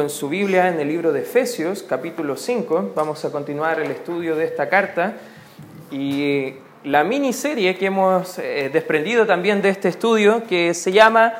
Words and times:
En 0.00 0.08
su 0.08 0.28
Biblia, 0.28 0.68
en 0.68 0.80
el 0.80 0.88
libro 0.88 1.12
de 1.12 1.20
Efesios, 1.20 1.82
capítulo 1.82 2.36
5, 2.36 2.92
vamos 2.94 3.24
a 3.24 3.30
continuar 3.30 3.80
el 3.80 3.90
estudio 3.90 4.34
de 4.34 4.44
esta 4.46 4.68
carta. 4.68 5.14
Y 5.90 6.54
la 6.84 7.04
miniserie 7.04 7.76
que 7.76 7.86
hemos 7.86 8.38
eh, 8.38 8.70
desprendido 8.72 9.26
también 9.26 9.60
de 9.60 9.68
este 9.68 9.88
estudio, 9.88 10.42
que 10.48 10.72
se 10.72 10.92
llama 10.92 11.34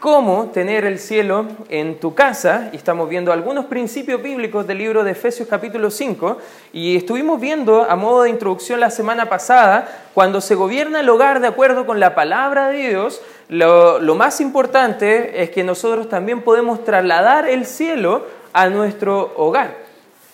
cómo 0.00 0.50
tener 0.52 0.84
el 0.84 0.98
cielo 0.98 1.46
en 1.68 1.98
tu 1.98 2.14
casa. 2.14 2.68
Y 2.72 2.76
estamos 2.76 3.08
viendo 3.08 3.32
algunos 3.32 3.64
principios 3.66 4.22
bíblicos 4.22 4.66
del 4.66 4.78
libro 4.78 5.02
de 5.02 5.12
Efesios 5.12 5.48
capítulo 5.48 5.90
5 5.90 6.38
y 6.72 6.96
estuvimos 6.96 7.40
viendo 7.40 7.84
a 7.88 7.96
modo 7.96 8.22
de 8.22 8.30
introducción 8.30 8.80
la 8.80 8.90
semana 8.90 9.28
pasada 9.28 9.88
cuando 10.14 10.40
se 10.40 10.54
gobierna 10.54 11.00
el 11.00 11.08
hogar 11.08 11.40
de 11.40 11.48
acuerdo 11.48 11.86
con 11.86 12.00
la 12.00 12.14
palabra 12.14 12.68
de 12.68 12.90
Dios, 12.90 13.22
lo, 13.48 14.14
más 14.14 14.40
importante 14.40 15.42
es 15.42 15.50
que 15.50 15.62
nosotros 15.62 16.08
también 16.08 16.42
podemos 16.42 16.84
trasladar 16.84 17.48
el 17.48 17.64
cielo 17.64 18.26
a 18.52 18.68
nuestro 18.68 19.34
hogar. 19.36 19.86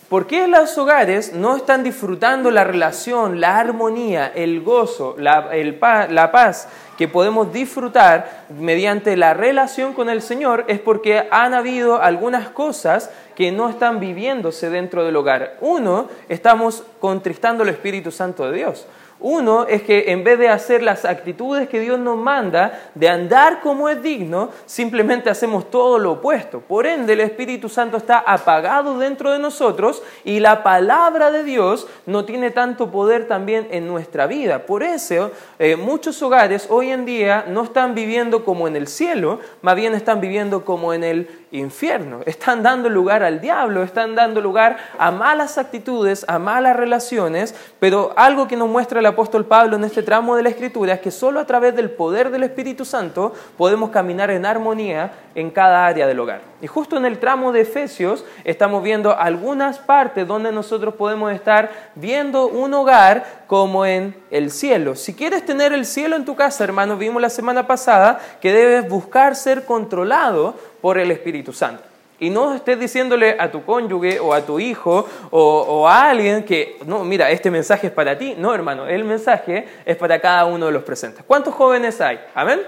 ¿Por 0.08 0.26
qué 0.26 0.46
los 0.46 0.76
hogares 0.76 1.32
no 1.32 1.56
están 1.56 1.82
disfrutando 1.82 2.50
la 2.50 2.64
relación, 2.64 3.40
la 3.40 3.58
armonía, 3.58 4.30
el 4.34 4.60
gozo, 4.60 5.14
la, 5.18 5.48
la, 6.10 6.30
paz 6.30 6.68
que 6.98 7.08
podemos 7.08 7.50
disfrutar 7.50 8.44
mediante 8.50 9.16
la 9.16 9.32
relación 9.32 9.94
con 9.94 10.10
el 10.10 10.20
Señor? 10.20 10.66
Es 10.68 10.80
porque 10.80 11.26
han 11.30 11.54
habido 11.54 12.02
algunas 12.02 12.50
cosas 12.50 13.08
que 13.34 13.52
no 13.52 13.70
están 13.70 14.00
viviéndose 14.00 14.68
dentro 14.68 15.02
del 15.02 15.16
hogar. 15.16 15.56
Uno, 15.62 16.08
estamos 16.28 16.84
contristando 17.00 17.62
el 17.62 17.70
Espíritu 17.70 18.10
Santo 18.10 18.50
de 18.50 18.58
Dios. 18.58 18.86
Uno 19.22 19.66
es 19.66 19.82
que 19.82 20.10
en 20.10 20.24
vez 20.24 20.38
de 20.38 20.48
hacer 20.48 20.82
las 20.82 21.04
actitudes 21.04 21.68
que 21.68 21.78
Dios 21.78 21.98
nos 21.98 22.18
manda, 22.18 22.90
de 22.96 23.08
andar 23.08 23.60
como 23.60 23.88
es 23.88 24.02
digno, 24.02 24.50
simplemente 24.66 25.30
hacemos 25.30 25.70
todo 25.70 25.98
lo 25.98 26.12
opuesto. 26.12 26.60
Por 26.60 26.86
ende, 26.86 27.12
el 27.12 27.20
Espíritu 27.20 27.68
Santo 27.68 27.96
está 27.96 28.18
apagado 28.18 28.98
dentro 28.98 29.30
de 29.30 29.38
nosotros 29.38 30.02
y 30.24 30.40
la 30.40 30.64
palabra 30.64 31.30
de 31.30 31.44
Dios 31.44 31.86
no 32.04 32.24
tiene 32.24 32.50
tanto 32.50 32.90
poder 32.90 33.28
también 33.28 33.68
en 33.70 33.86
nuestra 33.86 34.26
vida. 34.26 34.66
Por 34.66 34.82
eso, 34.82 35.30
eh, 35.60 35.76
muchos 35.76 36.20
hogares 36.20 36.66
hoy 36.68 36.90
en 36.90 37.04
día 37.04 37.44
no 37.48 37.62
están 37.62 37.94
viviendo 37.94 38.44
como 38.44 38.66
en 38.66 38.74
el 38.74 38.88
cielo, 38.88 39.38
más 39.62 39.76
bien 39.76 39.94
están 39.94 40.20
viviendo 40.20 40.64
como 40.64 40.92
en 40.94 41.04
el 41.04 41.41
infierno. 41.52 42.20
Están 42.26 42.62
dando 42.62 42.88
lugar 42.88 43.22
al 43.22 43.40
diablo, 43.40 43.82
están 43.82 44.14
dando 44.14 44.40
lugar 44.40 44.78
a 44.98 45.10
malas 45.10 45.58
actitudes, 45.58 46.24
a 46.26 46.38
malas 46.38 46.74
relaciones, 46.74 47.54
pero 47.78 48.12
algo 48.16 48.48
que 48.48 48.56
nos 48.56 48.68
muestra 48.68 49.00
el 49.00 49.06
apóstol 49.06 49.44
Pablo 49.44 49.76
en 49.76 49.84
este 49.84 50.02
tramo 50.02 50.34
de 50.34 50.42
la 50.42 50.48
escritura 50.48 50.94
es 50.94 51.00
que 51.00 51.10
solo 51.10 51.38
a 51.38 51.46
través 51.46 51.76
del 51.76 51.90
poder 51.90 52.30
del 52.30 52.42
Espíritu 52.42 52.84
Santo 52.84 53.32
podemos 53.56 53.90
caminar 53.90 54.30
en 54.30 54.46
armonía 54.46 55.12
en 55.34 55.50
cada 55.50 55.86
área 55.86 56.06
del 56.06 56.20
hogar. 56.20 56.40
Y 56.60 56.66
justo 56.66 56.96
en 56.96 57.04
el 57.04 57.18
tramo 57.18 57.52
de 57.52 57.62
Efesios 57.62 58.24
estamos 58.44 58.82
viendo 58.82 59.16
algunas 59.18 59.78
partes 59.78 60.26
donde 60.26 60.52
nosotros 60.52 60.94
podemos 60.94 61.32
estar 61.32 61.70
viendo 61.94 62.46
un 62.46 62.72
hogar 62.74 63.42
como 63.46 63.84
en 63.84 64.14
el 64.30 64.50
cielo. 64.50 64.94
Si 64.94 65.14
quieres 65.14 65.44
tener 65.44 65.72
el 65.72 65.84
cielo 65.84 66.16
en 66.16 66.24
tu 66.24 66.36
casa, 66.36 66.64
hermano, 66.64 66.96
vimos 66.96 67.20
la 67.20 67.30
semana 67.30 67.66
pasada 67.66 68.20
que 68.40 68.52
debes 68.52 68.88
buscar 68.88 69.36
ser 69.36 69.64
controlado 69.64 70.54
por 70.82 70.98
el 70.98 71.10
Espíritu 71.10 71.54
Santo. 71.54 71.84
Y 72.18 72.30
no 72.30 72.54
estés 72.54 72.78
diciéndole 72.78 73.36
a 73.38 73.50
tu 73.50 73.64
cónyuge 73.64 74.20
o 74.20 74.32
a 74.32 74.42
tu 74.42 74.60
hijo 74.60 75.08
o, 75.30 75.88
a 75.88 76.10
alguien 76.10 76.44
que, 76.44 76.78
no, 76.86 77.02
mira, 77.02 77.30
este 77.30 77.50
mensaje 77.50 77.88
es 77.88 77.92
para 77.92 78.16
ti. 78.16 78.36
No, 78.38 78.54
hermano, 78.54 78.86
el 78.86 79.02
mensaje 79.02 79.66
es 79.84 79.96
para 79.96 80.20
cada 80.20 80.44
uno 80.44 80.66
de 80.66 80.72
los 80.72 80.84
presentes. 80.84 81.24
¿Cuántos 81.26 81.54
jóvenes 81.54 82.00
hay? 82.00 82.20
Amén. 82.34 82.60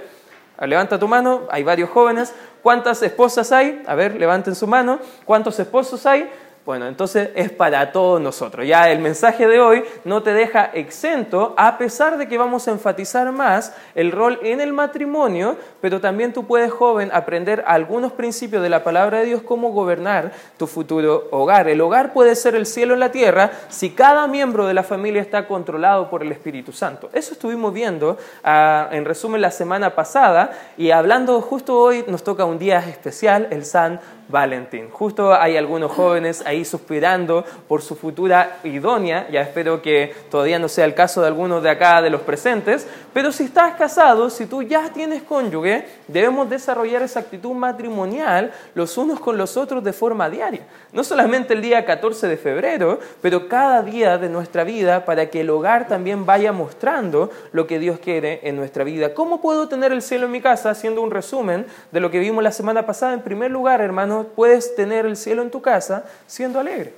Levanta 0.61 0.99
tu 0.99 1.07
mano, 1.07 1.43
hay 1.51 1.63
varios 1.63 1.91
jóvenes. 1.91 2.35
¿Cuántas 2.63 3.03
esposas 3.03 3.53
hay? 3.53 3.83
A 3.87 3.95
ver, 3.95 4.17
levanten 4.17 4.55
su 4.55 4.67
mano. 4.67 4.99
¿Cuántos 5.25 5.59
esposos 5.61 6.05
hay? 6.07 6.29
Bueno, 6.65 6.87
entonces 6.87 7.29
es 7.35 7.53
para 7.53 7.93
todos 7.93 8.23
nosotros. 8.23 8.67
Ya 8.67 8.91
el 8.91 8.99
mensaje 8.99 9.47
de 9.47 9.61
hoy 9.61 9.85
no 10.05 10.23
te 10.23 10.33
deja 10.33 10.65
exento, 10.73 11.53
a 11.59 11.77
pesar 11.77 12.17
de 12.17 12.27
que 12.27 12.39
vamos 12.39 12.67
a 12.67 12.71
enfatizar 12.71 13.31
más 13.33 13.75
el 13.95 14.11
rol 14.11 14.41
en 14.43 14.63
el 14.63 14.73
matrimonio, 14.73 15.59
pero 15.83 16.01
también 16.01 16.33
tú 16.33 16.47
puedes, 16.47 16.73
joven, 16.73 17.11
aprender 17.13 17.63
algunos 17.67 18.13
principios 18.13 18.63
de 18.63 18.71
la 18.71 18.83
palabra 18.83 19.19
de 19.19 19.27
Dios, 19.27 19.43
cómo 19.43 19.73
gobernar 19.73 20.33
tu 20.57 20.67
futuro 20.67 21.29
hogar. 21.33 21.69
El 21.69 21.83
hogar 21.83 22.15
puede 22.15 22.35
ser 22.35 22.55
el 22.55 22.65
cielo 22.65 22.95
en 22.95 23.01
la 23.01 23.13
tierra 23.13 23.51
si 23.69 23.91
cada 23.91 24.27
miembro 24.27 24.67
de 24.67 24.73
la 24.73 24.85
familia 24.85 25.21
está 25.21 25.47
controlado 25.47 26.09
por 26.09 26.23
el 26.23 26.33
Espíritu 26.33 26.73
Santo. 26.73 27.11
Eso 27.13 27.35
estuvimos 27.35 27.75
viendo, 27.75 28.17
ah, 28.43 28.89
en 28.91 29.05
resumen, 29.05 29.43
la 29.43 29.51
semana 29.51 29.95
pasada, 29.95 30.53
y 30.79 30.93
hablando 30.93 31.43
justo 31.43 31.79
hoy 31.79 32.07
nos 32.09 32.25
toca 32.25 32.47
un 32.47 32.59
día 32.59 32.79
especial, 32.79 33.49
el 33.51 33.67
San 33.67 34.01
Valentín. 34.29 34.91
Justo 34.91 35.35
hay 35.35 35.57
algunos 35.57 35.93
jóvenes 35.93 36.43
ahí 36.47 36.65
suspirando 36.65 37.45
por 37.69 37.83
su 37.83 37.97
futura 37.97 38.59
idónea, 38.65 39.29
ya 39.31 39.43
espero 39.43 39.83
que 39.83 40.15
todavía 40.31 40.59
no 40.59 40.69
sea 40.69 40.85
el 40.85 40.95
caso 40.95 41.21
de 41.21 41.29
algunos 41.29 41.63
de 41.63 41.71
acá 41.71 42.01
de 42.03 42.11
los 42.11 42.23
presentes, 42.23 42.87
pero 43.13 43.33
si 43.33 43.45
estás 43.45 43.75
casado, 43.75 44.31
si 44.31 44.47
tú 44.47 44.63
ya 44.63 44.91
tienes 44.91 45.23
cónyuge, 45.23 45.87
debemos 46.09 46.51
desarrollar 46.51 47.03
esa 47.03 47.21
actitud 47.21 47.53
matrimonial 47.53 48.53
los 48.75 48.97
unos 48.99 49.21
con 49.21 49.37
los 49.37 49.57
otros 49.57 49.85
de 49.85 49.93
forma 49.93 50.29
diaria. 50.31 50.63
No 50.93 51.05
solamente 51.05 51.55
el 51.55 51.63
día 51.63 51.85
14 51.85 52.29
de 52.29 52.37
febrero, 52.37 52.99
pero 53.21 53.49
cada 53.49 53.83
día 53.83 54.19
de 54.19 54.29
nuestra 54.29 54.65
vida 54.65 55.05
para 55.05 55.27
que 55.27 55.41
el 55.41 55.51
hogar 55.51 55.87
también 55.89 56.27
vaya 56.27 56.53
mostrando 56.53 57.31
lo 57.53 57.67
que 57.67 57.79
Dios 57.79 57.99
quiere 57.99 58.41
en 58.45 58.57
nuestra 58.57 58.85
vida. 58.85 59.15
¿Cómo 59.15 59.41
puedo 59.41 59.69
tener 59.69 59.93
el 59.93 60.03
cielo 60.03 60.27
en 60.27 60.33
mi 60.33 60.41
casa? 60.41 60.71
Haciendo 60.71 61.03
un 61.03 61.11
resumen 61.11 61.67
de 61.91 62.01
lo 62.01 62.11
que 62.11 62.19
vimos 62.19 62.43
la 62.43 62.53
semana 62.53 62.87
pasada. 62.87 63.15
En 63.15 63.23
primer 63.23 63.51
lugar, 63.51 63.81
hermano, 63.81 64.14
puedes 64.23 64.75
tener 64.77 65.07
el 65.07 65.17
cielo 65.17 65.43
en 65.43 65.51
tu 65.51 65.61
casa 65.61 66.05
siendo 66.27 66.61
alegre. 66.61 66.95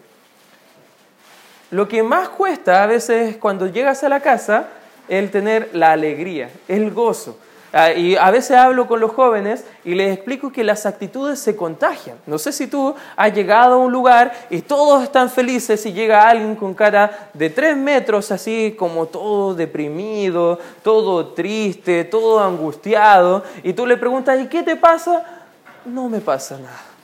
Lo 1.71 1.89
que 1.89 2.03
más 2.03 2.29
cuesta 2.29 2.83
a 2.83 2.87
veces 2.87 3.37
cuando 3.39 3.67
llegas 3.67 4.05
a 4.05 4.09
la 4.09 4.21
casa 4.21 4.69
el 5.09 5.31
tener 5.31 5.71
la 5.73 5.93
alegría, 5.93 6.51
el 6.69 6.91
gozo. 6.91 7.39
Ah, 7.73 7.93
y 7.93 8.17
a 8.17 8.31
veces 8.31 8.57
hablo 8.57 8.87
con 8.87 9.01
los 9.01 9.13
jóvenes 9.13 9.65
y 9.85 9.95
les 9.95 10.15
explico 10.15 10.51
que 10.51 10.65
las 10.65 10.87
actitudes 10.87 11.41
se 11.41 11.57
contagian. 11.57 12.17
No 12.25 12.39
sé 12.39 12.53
si 12.53 12.69
tú 12.69 12.95
has 13.17 13.35
llegado 13.35 13.75
a 13.75 13.79
un 13.79 13.93
lugar 13.93 14.33
y 14.49 14.63
todos 14.63 15.03
están 15.03 15.29
felices 15.29 15.85
y 15.85 15.93
llega 15.93 16.29
alguien 16.29 16.55
con 16.55 16.73
cara 16.73 17.29
de 17.35 17.51
tres 17.51 17.77
metros, 17.77 18.31
así 18.31 18.75
como 18.79 19.07
todo 19.07 19.55
deprimido, 19.55 20.59
todo 20.83 21.35
triste, 21.35 22.05
todo 22.05 22.41
angustiado, 22.41 23.45
y 23.63 23.73
tú 23.73 23.85
le 23.85 23.97
preguntas, 23.97 24.41
¿y 24.41 24.47
qué 24.47 24.63
te 24.63 24.77
pasa? 24.77 25.45
No 25.85 26.09
me 26.09 26.21
pasa 26.21 26.57
nada. 26.57 26.96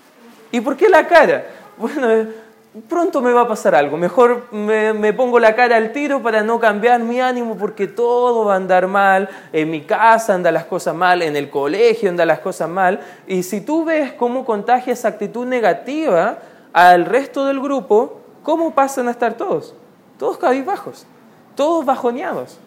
¿Y 0.53 0.61
por 0.61 0.77
qué 0.77 0.89
la 0.89 1.09
cara? 1.09 1.47
Bueno, 1.79 2.29
pronto 2.89 3.21
me 3.21 3.33
va 3.33 3.43
a 3.43 3.49
pasar 3.49 3.75
algo. 3.75 3.97
Mejor 3.97 4.53
me, 4.53 5.13
pongo 5.15 5.39
la 5.39 5.55
cara 5.55 5.77
al 5.77 5.93
tiro 5.93 6.23
para 6.23 6.43
no 6.43 6.61
cambiar 6.61 7.01
mi 7.01 7.21
ánimo 7.21 7.57
porque 7.57 7.87
todo 7.87 8.45
va 8.45 8.55
a 8.55 8.57
andar 8.57 8.87
mal. 8.87 9.29
En 9.53 9.71
mi 9.71 9.81
casa 9.81 10.35
andan 10.35 10.55
las 10.55 10.67
cosas 10.67 10.95
mal, 10.95 11.23
en 11.23 11.37
el 11.37 11.51
colegio 11.51 12.11
andan 12.11 12.29
las 12.29 12.41
cosas 12.41 12.69
mal. 12.69 13.01
Y 13.27 13.43
si 13.43 13.63
tú 13.63 13.85
ves 13.85 14.13
cómo 14.13 14.45
contagia 14.45 14.93
esa 14.93 15.09
actitud 15.09 15.47
negativa 15.47 16.39
al 16.73 17.07
resto 17.07 17.47
del 17.47 17.59
grupo, 17.59 18.21
¿cómo 18.43 18.75
pasan 18.75 19.09
a 19.09 19.13
estar 19.13 19.35
todos? 19.35 19.75
Todos 20.19 20.39
cabizbajos, 20.39 21.07
todos 21.55 21.85
bajoneados. 21.85 22.59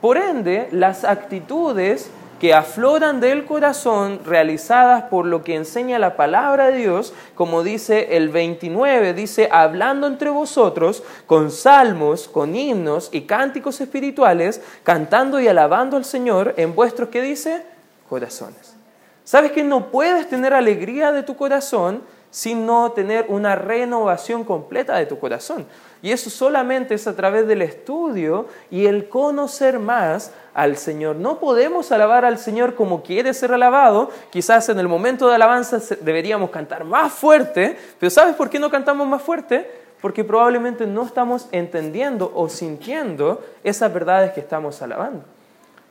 Por 0.00 0.18
ende, 0.18 0.68
las 0.70 1.04
actitudes 1.04 2.10
que 2.42 2.54
afloran 2.54 3.20
del 3.20 3.44
corazón, 3.44 4.18
realizadas 4.24 5.04
por 5.04 5.26
lo 5.26 5.44
que 5.44 5.54
enseña 5.54 6.00
la 6.00 6.16
palabra 6.16 6.72
de 6.72 6.78
Dios, 6.78 7.14
como 7.36 7.62
dice 7.62 8.16
el 8.16 8.30
29, 8.30 9.14
dice, 9.14 9.48
hablando 9.52 10.08
entre 10.08 10.28
vosotros 10.28 11.04
con 11.26 11.52
salmos, 11.52 12.26
con 12.26 12.56
himnos 12.56 13.10
y 13.12 13.20
cánticos 13.20 13.80
espirituales, 13.80 14.60
cantando 14.82 15.38
y 15.38 15.46
alabando 15.46 15.96
al 15.96 16.04
Señor 16.04 16.54
en 16.56 16.74
vuestros, 16.74 17.10
¿qué 17.10 17.22
dice? 17.22 17.62
Corazones. 18.08 18.74
¿Sabes 19.22 19.52
que 19.52 19.62
no 19.62 19.92
puedes 19.92 20.28
tener 20.28 20.52
alegría 20.52 21.12
de 21.12 21.22
tu 21.22 21.36
corazón 21.36 22.02
sin 22.32 22.66
no 22.66 22.90
tener 22.90 23.26
una 23.28 23.54
renovación 23.54 24.42
completa 24.42 24.96
de 24.96 25.06
tu 25.06 25.20
corazón? 25.20 25.64
Y 26.02 26.10
eso 26.10 26.28
solamente 26.28 26.94
es 26.94 27.06
a 27.06 27.14
través 27.14 27.46
del 27.46 27.62
estudio 27.62 28.48
y 28.68 28.86
el 28.86 29.08
conocer 29.08 29.78
más 29.78 30.32
al 30.54 30.76
Señor. 30.76 31.16
No 31.16 31.38
podemos 31.38 31.92
alabar 31.92 32.24
al 32.24 32.38
Señor 32.38 32.74
como 32.74 33.02
quiere 33.02 33.34
ser 33.34 33.52
alabado. 33.52 34.10
Quizás 34.30 34.68
en 34.68 34.78
el 34.78 34.88
momento 34.88 35.28
de 35.28 35.36
alabanza 35.36 35.78
deberíamos 36.00 36.50
cantar 36.50 36.84
más 36.84 37.12
fuerte, 37.12 37.76
pero 37.98 38.10
¿sabes 38.10 38.34
por 38.34 38.50
qué 38.50 38.58
no 38.58 38.70
cantamos 38.70 39.06
más 39.06 39.22
fuerte? 39.22 39.70
Porque 40.00 40.24
probablemente 40.24 40.86
no 40.86 41.04
estamos 41.04 41.48
entendiendo 41.52 42.32
o 42.34 42.48
sintiendo 42.48 43.42
esas 43.62 43.92
verdades 43.92 44.32
que 44.32 44.40
estamos 44.40 44.82
alabando. 44.82 45.24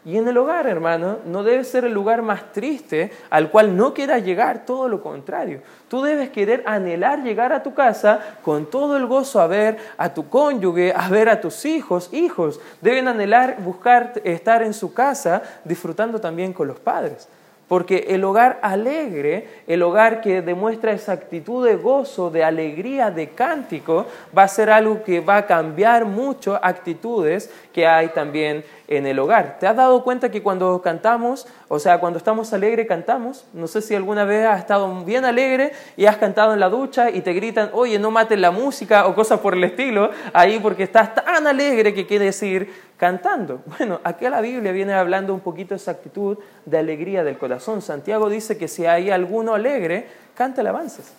Y 0.03 0.18
en 0.18 0.27
el 0.27 0.38
hogar, 0.38 0.65
hermano, 0.65 1.19
no 1.25 1.44
debe 1.44 1.63
ser 1.63 1.86
el 1.86 1.94
lugar 1.94 2.24
más 2.24 2.51
triste 2.51 3.12
al 3.30 3.51
cual 3.51 3.77
no 3.77 3.94
quieras 3.94 4.24
llegar, 4.24 4.65
todo 4.65 4.88
lo 4.88 5.01
contrario. 5.03 5.62
Tú 5.89 6.01
debes 6.01 6.31
querer 6.31 6.63
anhelar 6.65 7.21
llegar 7.21 7.53
a 7.53 7.62
tu 7.62 7.75
casa 7.75 8.19
con 8.44 8.65
todo 8.65 8.98
el 8.98 9.06
gozo 9.06 9.39
a 9.39 9.45
ver 9.45 9.77
a 9.98 10.12
tu 10.12 10.27
cónyuge, 10.27 10.92
a 10.95 11.07
ver 11.09 11.30
a 11.30 11.39
tus 11.39 11.65
hijos, 11.65 12.12
hijos. 12.13 12.59
Deben 12.81 13.07
anhelar 13.07 13.57
buscar 13.62 14.13
estar 14.24 14.63
en 14.63 14.74
su 14.74 14.92
casa 14.92 15.44
disfrutando 15.63 16.19
también 16.19 16.51
con 16.51 16.68
los 16.68 16.80
padres. 16.80 17.27
Porque 17.71 18.07
el 18.09 18.25
hogar 18.25 18.59
alegre, 18.63 19.47
el 19.65 19.81
hogar 19.81 20.19
que 20.19 20.41
demuestra 20.41 20.91
esa 20.91 21.13
actitud 21.13 21.65
de 21.65 21.77
gozo, 21.77 22.29
de 22.29 22.44
alegría, 22.44 23.12
de 23.12 23.29
cántico, 23.29 24.07
va 24.38 24.44
a 24.44 24.50
ser 24.50 24.69
algo 24.69 25.03
que 25.06 25.21
va 25.21 25.38
a 25.38 25.45
cambiar 25.45 26.03
mucho 26.03 26.59
actitudes 26.62 27.50
que 27.71 27.88
hay 27.88 28.09
también 28.09 28.65
en 28.89 29.07
el 29.07 29.18
hogar. 29.19 29.57
¿Te 29.57 29.68
has 29.68 29.77
dado 29.77 30.03
cuenta 30.03 30.29
que 30.29 30.44
cuando 30.44 30.81
cantamos, 30.81 31.47
o 31.69 31.79
sea, 31.79 32.01
cuando 32.01 32.18
estamos 32.18 32.51
alegres, 32.51 32.88
cantamos? 32.88 33.45
No 33.53 33.68
sé 33.68 33.81
si 33.81 33.95
alguna 33.95 34.25
vez 34.25 34.45
has 34.45 34.59
estado 34.59 34.94
bien 35.06 35.23
alegre 35.23 35.71
y 35.95 36.07
has 36.07 36.18
cantado 36.18 36.53
en 36.53 36.59
la 36.59 36.68
ducha 36.68 37.09
y 37.09 37.21
te 37.21 37.31
gritan, 37.31 37.69
oye, 37.71 37.97
no 38.00 38.12
mates 38.12 38.38
la 38.38 38.51
música 38.51 39.07
o 39.07 39.15
cosas 39.15 39.39
por 39.39 39.53
el 39.53 39.63
estilo, 39.63 40.12
ahí 40.33 40.59
porque 40.59 40.83
estás 40.83 41.15
tan 41.15 41.47
alegre 41.47 41.94
que 41.94 42.06
quiere 42.06 42.25
decir 42.25 42.91
cantando. 43.01 43.63
Bueno, 43.80 44.00
aquí 44.03 44.30
la 44.30 44.42
Biblia 44.42 44.71
viene 44.71 44.94
hablando 44.94 45.33
un 45.33 45.39
poquito 45.39 45.69
de 45.69 45.77
esa 45.77 45.89
actitud 45.89 46.38
de 46.68 46.77
alegría 46.77 47.24
del 47.24 47.36
corazón. 47.39 47.81
Santiago 47.81 48.30
dice 48.30 48.59
que 48.59 48.68
si 48.68 48.86
hay 48.86 49.09
alguno 49.09 49.56
alegre, 49.56 50.06
canta 50.36 50.62
alabanzas. 50.62 51.12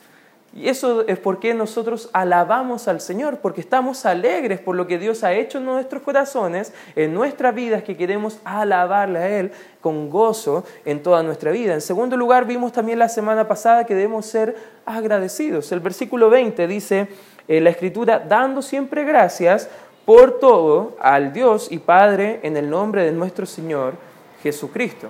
Y 0.55 0.69
eso 0.69 1.05
es 1.09 1.19
porque 1.19 1.55
nosotros 1.55 2.09
alabamos 2.13 2.87
al 2.87 3.01
Señor, 3.01 3.39
porque 3.39 3.61
estamos 3.61 4.07
alegres 4.07 4.61
por 4.61 4.77
lo 4.77 4.87
que 4.87 4.99
Dios 4.99 5.25
ha 5.25 5.33
hecho 5.33 5.59
en 5.59 5.65
nuestros 5.65 6.03
corazones, 6.03 6.73
en 6.95 7.15
nuestras 7.15 7.53
vidas, 7.53 7.83
que 7.83 7.97
queremos 7.97 8.39
alabarle 8.45 9.19
a 9.19 9.41
Él 9.41 9.51
con 9.81 10.09
gozo 10.09 10.65
en 10.85 11.03
toda 11.03 11.25
nuestra 11.25 11.51
vida. 11.51 11.75
En 11.75 11.81
segundo 11.81 12.17
lugar, 12.17 12.47
vimos 12.47 12.71
también 12.71 13.01
la 13.01 13.09
semana 13.09 13.49
pasada 13.49 13.87
que 13.87 13.97
debemos 13.97 14.27
ser 14.27 14.55
agradecidos. 14.87 15.73
El 15.73 15.81
versículo 15.81 16.31
20 16.31 16.65
dice 16.69 17.09
en 17.49 17.65
la 17.65 17.71
Escritura, 17.71 18.21
dando 18.21 18.63
siempre 18.63 19.03
gracias 19.03 19.69
por 20.05 20.39
todo 20.39 20.97
al 21.01 21.33
Dios 21.33 21.69
y 21.71 21.79
Padre 21.79 22.41
en 22.43 22.57
el 22.57 22.69
nombre 22.69 23.05
de 23.05 23.13
nuestro 23.13 23.47
Señor 23.47 23.95
Jesucristo. 24.43 25.09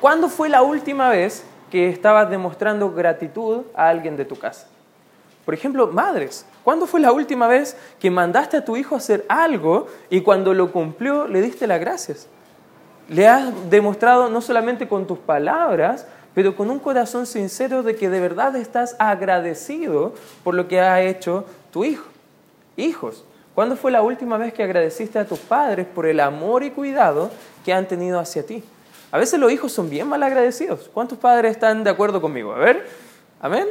¿Cuándo 0.00 0.28
fue 0.28 0.48
la 0.48 0.62
última 0.62 1.08
vez 1.08 1.44
que 1.72 1.88
estabas 1.88 2.28
demostrando 2.28 2.92
gratitud 2.92 3.62
a 3.74 3.88
alguien 3.88 4.14
de 4.14 4.26
tu 4.26 4.36
casa. 4.38 4.66
Por 5.46 5.54
ejemplo, 5.54 5.86
madres, 5.86 6.44
¿cuándo 6.62 6.86
fue 6.86 7.00
la 7.00 7.12
última 7.12 7.46
vez 7.46 7.78
que 7.98 8.10
mandaste 8.10 8.58
a 8.58 8.64
tu 8.66 8.76
hijo 8.76 8.94
a 8.94 8.98
hacer 8.98 9.24
algo 9.26 9.86
y 10.10 10.20
cuando 10.20 10.52
lo 10.52 10.70
cumplió 10.70 11.26
le 11.26 11.40
diste 11.40 11.66
las 11.66 11.80
gracias? 11.80 12.28
Le 13.08 13.26
has 13.26 13.70
demostrado 13.70 14.28
no 14.28 14.42
solamente 14.42 14.86
con 14.86 15.06
tus 15.06 15.18
palabras, 15.18 16.06
pero 16.34 16.54
con 16.54 16.70
un 16.70 16.78
corazón 16.78 17.24
sincero 17.24 17.82
de 17.82 17.96
que 17.96 18.10
de 18.10 18.20
verdad 18.20 18.54
estás 18.54 18.94
agradecido 18.98 20.12
por 20.44 20.52
lo 20.52 20.68
que 20.68 20.78
ha 20.78 21.00
hecho 21.00 21.46
tu 21.70 21.84
hijo. 21.84 22.04
Hijos, 22.76 23.24
¿cuándo 23.54 23.76
fue 23.76 23.90
la 23.90 24.02
última 24.02 24.38
vez 24.38 24.52
que 24.52 24.62
agradeciste 24.62 25.18
a 25.18 25.26
tus 25.26 25.38
padres 25.38 25.86
por 25.86 26.06
el 26.06 26.20
amor 26.20 26.62
y 26.62 26.70
cuidado 26.70 27.30
que 27.64 27.72
han 27.72 27.86
tenido 27.86 28.18
hacia 28.18 28.44
ti? 28.44 28.62
A 29.12 29.18
veces 29.18 29.38
los 29.38 29.52
hijos 29.52 29.70
son 29.72 29.90
bien 29.90 30.08
mal 30.08 30.22
agradecidos. 30.22 30.90
¿Cuántos 30.92 31.18
padres 31.18 31.52
están 31.52 31.84
de 31.84 31.90
acuerdo 31.90 32.20
conmigo? 32.22 32.52
A 32.54 32.58
ver, 32.58 32.86
amén. 33.40 33.68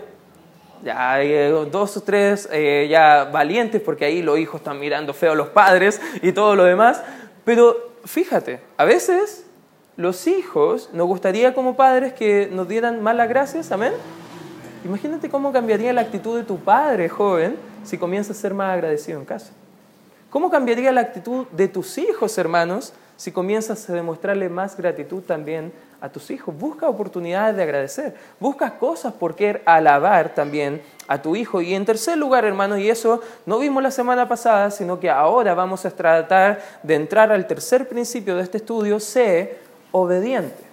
Ya 0.84 1.22
eh, 1.22 1.50
dos 1.50 1.98
o 1.98 2.02
tres 2.02 2.48
eh, 2.52 2.88
ya 2.90 3.26
valientes 3.26 3.82
porque 3.82 4.06
ahí 4.06 4.22
los 4.22 4.38
hijos 4.38 4.62
están 4.62 4.80
mirando 4.80 5.14
feo 5.14 5.32
a 5.32 5.36
los 5.36 5.50
padres 5.50 6.00
y 6.22 6.32
todo 6.32 6.56
lo 6.56 6.64
demás. 6.64 7.04
Pero 7.44 7.92
fíjate, 8.06 8.62
a 8.78 8.86
veces 8.86 9.46
los 9.98 10.28
hijos 10.28 10.90
nos 10.94 11.08
gustaría 11.08 11.54
como 11.54 11.76
padres 11.76 12.14
que 12.14 12.48
nos 12.52 12.68
dieran 12.68 13.02
malas 13.02 13.28
gracias, 13.28 13.72
amén. 13.72 13.94
Imagínate 14.86 15.30
cómo 15.30 15.52
cambiaría 15.52 15.94
la 15.94 16.02
actitud 16.02 16.38
de 16.38 16.44
tu 16.44 16.58
padre 16.58 17.10
joven 17.10 17.56
si 17.84 17.98
comienza 17.98 18.32
a 18.32 18.36
ser 18.36 18.54
más 18.54 18.74
agradecido 18.74 19.20
en 19.20 19.26
casa. 19.26 19.52
¿Cómo 20.32 20.50
cambiaría 20.50 20.94
la 20.94 21.02
actitud 21.02 21.46
de 21.52 21.68
tus 21.68 21.98
hijos, 21.98 22.38
hermanos, 22.38 22.94
si 23.18 23.34
comienzas 23.34 23.90
a 23.90 23.94
demostrarle 23.94 24.48
más 24.48 24.78
gratitud 24.78 25.22
también 25.22 25.74
a 26.00 26.08
tus 26.08 26.32
hijos, 26.32 26.58
busca 26.58 26.88
oportunidades 26.88 27.58
de 27.58 27.64
agradecer, 27.64 28.16
busca 28.40 28.78
cosas 28.78 29.12
por 29.12 29.36
qué 29.36 29.62
alabar 29.66 30.34
también 30.34 30.82
a 31.10 31.22
tu 31.22 31.36
hijo. 31.36 31.62
Y 31.62 31.76
en 31.76 31.84
tercer 31.84 32.18
lugar, 32.18 32.46
hermanos, 32.46 32.80
y 32.80 32.90
eso 32.90 33.20
no 33.46 33.60
vimos 33.60 33.84
la 33.84 33.92
semana 33.92 34.30
pasada, 34.30 34.72
sino 34.72 35.02
que 35.02 35.10
ahora 35.10 35.54
vamos 35.54 35.86
a 35.86 35.92
tratar 35.92 36.62
de 36.82 36.96
entrar 36.96 37.30
al 37.30 37.46
tercer 37.46 37.90
principio 37.90 38.38
de 38.38 38.44
este 38.44 38.56
estudio, 38.56 39.02
sé 39.02 39.58
obediente. 39.92 40.64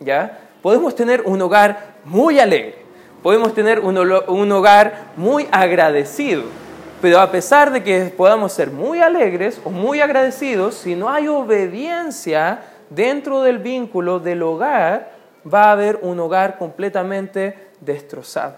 ¿Ya? 0.00 0.40
Podemos 0.60 0.92
tener 0.96 1.22
un 1.24 1.40
hogar 1.40 1.94
muy 2.04 2.40
alegre, 2.40 2.78
podemos 3.22 3.54
tener 3.54 3.78
un, 3.78 3.96
un 3.96 4.52
hogar 4.52 5.12
muy 5.16 5.46
agradecido 5.52 6.63
pero 7.04 7.20
a 7.20 7.30
pesar 7.30 7.70
de 7.70 7.82
que 7.82 8.06
podamos 8.16 8.54
ser 8.54 8.70
muy 8.70 9.00
alegres 9.00 9.60
o 9.62 9.68
muy 9.68 10.00
agradecidos, 10.00 10.74
si 10.74 10.96
no 10.96 11.10
hay 11.10 11.28
obediencia 11.28 12.62
dentro 12.88 13.42
del 13.42 13.58
vínculo 13.58 14.20
del 14.20 14.42
hogar, 14.42 15.12
va 15.46 15.64
a 15.64 15.72
haber 15.72 15.98
un 16.00 16.18
hogar 16.18 16.56
completamente 16.56 17.58
destrozado. 17.82 18.54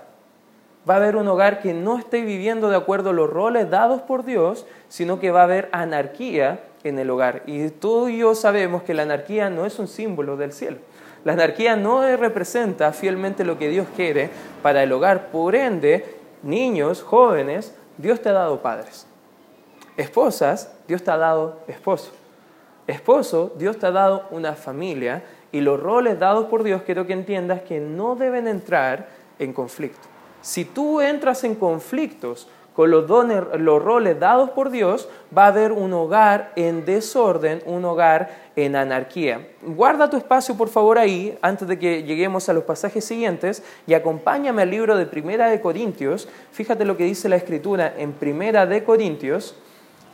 Va 0.88 0.94
a 0.94 0.96
haber 0.98 1.16
un 1.16 1.26
hogar 1.26 1.58
que 1.60 1.74
no 1.74 1.98
esté 1.98 2.20
viviendo 2.20 2.70
de 2.70 2.76
acuerdo 2.76 3.10
a 3.10 3.14
los 3.14 3.28
roles 3.28 3.68
dados 3.68 4.02
por 4.02 4.24
Dios, 4.24 4.64
sino 4.88 5.18
que 5.18 5.32
va 5.32 5.40
a 5.40 5.44
haber 5.46 5.68
anarquía 5.72 6.60
en 6.84 7.00
el 7.00 7.10
hogar. 7.10 7.42
Y 7.46 7.70
tú 7.70 8.06
y 8.06 8.18
yo 8.18 8.36
sabemos 8.36 8.84
que 8.84 8.94
la 8.94 9.02
anarquía 9.02 9.50
no 9.50 9.66
es 9.66 9.80
un 9.80 9.88
símbolo 9.88 10.36
del 10.36 10.52
cielo. 10.52 10.76
La 11.24 11.32
anarquía 11.32 11.74
no 11.74 12.16
representa 12.16 12.92
fielmente 12.92 13.44
lo 13.44 13.58
que 13.58 13.70
Dios 13.70 13.88
quiere 13.96 14.30
para 14.62 14.84
el 14.84 14.92
hogar. 14.92 15.32
Por 15.32 15.56
ende, 15.56 16.04
niños, 16.44 17.02
jóvenes, 17.02 17.74
Dios 17.98 18.20
te 18.20 18.28
ha 18.28 18.32
dado 18.32 18.60
padres. 18.60 19.06
Esposas, 19.96 20.72
Dios 20.86 21.02
te 21.02 21.10
ha 21.10 21.16
dado 21.16 21.60
esposo. 21.68 22.12
Esposo, 22.86 23.52
Dios 23.56 23.78
te 23.78 23.86
ha 23.86 23.90
dado 23.90 24.26
una 24.30 24.54
familia 24.54 25.24
y 25.52 25.60
los 25.60 25.80
roles 25.80 26.18
dados 26.18 26.46
por 26.46 26.62
Dios 26.62 26.82
quiero 26.82 27.06
que 27.06 27.14
entiendas 27.14 27.62
que 27.62 27.80
no 27.80 28.14
deben 28.14 28.46
entrar 28.46 29.08
en 29.38 29.52
conflicto. 29.52 30.06
Si 30.42 30.64
tú 30.64 31.00
entras 31.00 31.42
en 31.44 31.54
conflictos 31.54 32.48
con 32.76 32.90
los, 32.90 33.06
dones, 33.06 33.42
los 33.58 33.82
roles 33.82 34.20
dados 34.20 34.50
por 34.50 34.68
Dios, 34.68 35.08
va 35.36 35.44
a 35.44 35.48
haber 35.48 35.72
un 35.72 35.94
hogar 35.94 36.52
en 36.56 36.84
desorden, 36.84 37.62
un 37.64 37.86
hogar 37.86 38.50
en 38.54 38.76
anarquía. 38.76 39.48
Guarda 39.62 40.10
tu 40.10 40.18
espacio, 40.18 40.58
por 40.58 40.68
favor, 40.68 40.98
ahí, 40.98 41.38
antes 41.40 41.66
de 41.66 41.78
que 41.78 42.02
lleguemos 42.02 42.50
a 42.50 42.52
los 42.52 42.64
pasajes 42.64 43.02
siguientes, 43.02 43.62
y 43.86 43.94
acompáñame 43.94 44.60
al 44.60 44.70
libro 44.70 44.94
de 44.98 45.06
Primera 45.06 45.48
de 45.48 45.62
Corintios. 45.62 46.28
Fíjate 46.52 46.84
lo 46.84 46.98
que 46.98 47.04
dice 47.04 47.30
la 47.30 47.36
Escritura 47.36 47.94
en 47.96 48.12
Primera 48.12 48.66
de 48.66 48.84
Corintios, 48.84 49.54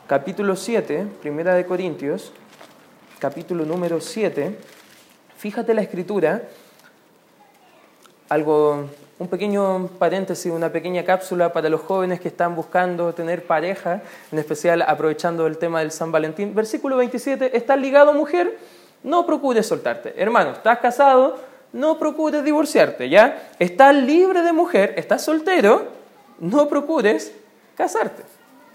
capítulo 0.07 0.55
7, 0.55 1.05
Primera 1.21 1.55
de 1.55 1.65
Corintios, 1.65 2.31
capítulo 3.19 3.65
número 3.65 3.99
7. 3.99 4.57
Fíjate 5.35 5.73
la 5.73 5.81
Escritura, 5.81 6.43
algo 8.29 8.87
un 9.23 9.29
pequeño 9.29 9.87
paréntesis, 9.97 10.51
una 10.51 10.69
pequeña 10.69 11.05
cápsula 11.05 11.53
para 11.53 11.69
los 11.69 11.79
jóvenes 11.79 12.19
que 12.19 12.27
están 12.27 12.55
buscando 12.57 13.13
tener 13.13 13.45
pareja, 13.45 14.01
en 14.33 14.37
especial 14.37 14.81
aprovechando 14.81 15.47
el 15.47 15.57
tema 15.57 15.79
del 15.79 15.91
San 15.91 16.11
Valentín. 16.11 16.53
Versículo 16.53 16.97
27, 16.97 17.55
¿estás 17.55 17.79
ligado 17.79 18.13
mujer? 18.13 18.57
No 19.01 19.25
procures 19.25 19.65
soltarte. 19.65 20.13
Hermano, 20.17 20.51
¿estás 20.51 20.79
casado? 20.79 21.37
No 21.71 21.97
procures 21.97 22.43
divorciarte, 22.43 23.07
¿ya? 23.07 23.51
¿Estás 23.59 23.95
libre 23.95 24.41
de 24.41 24.51
mujer? 24.51 24.93
¿Estás 24.97 25.21
soltero? 25.21 25.87
No 26.39 26.67
procures 26.67 27.33
casarte. 27.77 28.23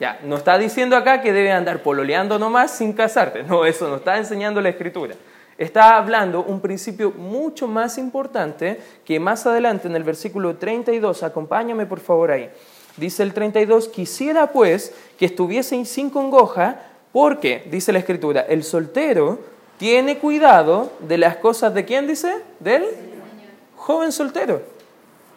Ya, 0.00 0.18
no 0.24 0.36
está 0.36 0.56
diciendo 0.56 0.96
acá 0.96 1.20
que 1.20 1.34
debe 1.34 1.52
andar 1.52 1.82
pololeando 1.82 2.38
nomás 2.38 2.70
sin 2.70 2.94
casarte. 2.94 3.42
No, 3.42 3.66
eso 3.66 3.86
no 3.86 3.96
está 3.96 4.16
enseñando 4.16 4.62
la 4.62 4.70
escritura 4.70 5.14
está 5.58 5.96
hablando 5.96 6.44
un 6.44 6.60
principio 6.60 7.10
mucho 7.10 7.66
más 7.66 7.98
importante 7.98 8.80
que 9.04 9.20
más 9.20 9.44
adelante 9.46 9.88
en 9.88 9.96
el 9.96 10.04
versículo 10.04 10.56
32, 10.56 11.24
acompáñame 11.24 11.84
por 11.84 12.00
favor 12.00 12.30
ahí. 12.30 12.48
Dice 12.96 13.22
el 13.22 13.34
32, 13.34 13.88
quisiera 13.88 14.52
pues 14.52 14.94
que 15.18 15.26
estuviesen 15.26 15.84
sin 15.84 16.10
congoja, 16.10 16.80
porque, 17.12 17.66
dice 17.70 17.92
la 17.92 17.98
escritura, 17.98 18.42
el 18.42 18.62
soltero 18.62 19.38
tiene 19.78 20.18
cuidado 20.18 20.92
de 21.00 21.18
las 21.18 21.36
cosas 21.36 21.74
de 21.74 21.84
quién 21.84 22.06
dice? 22.06 22.32
Del 22.60 22.84
joven 23.76 24.12
soltero. 24.12 24.77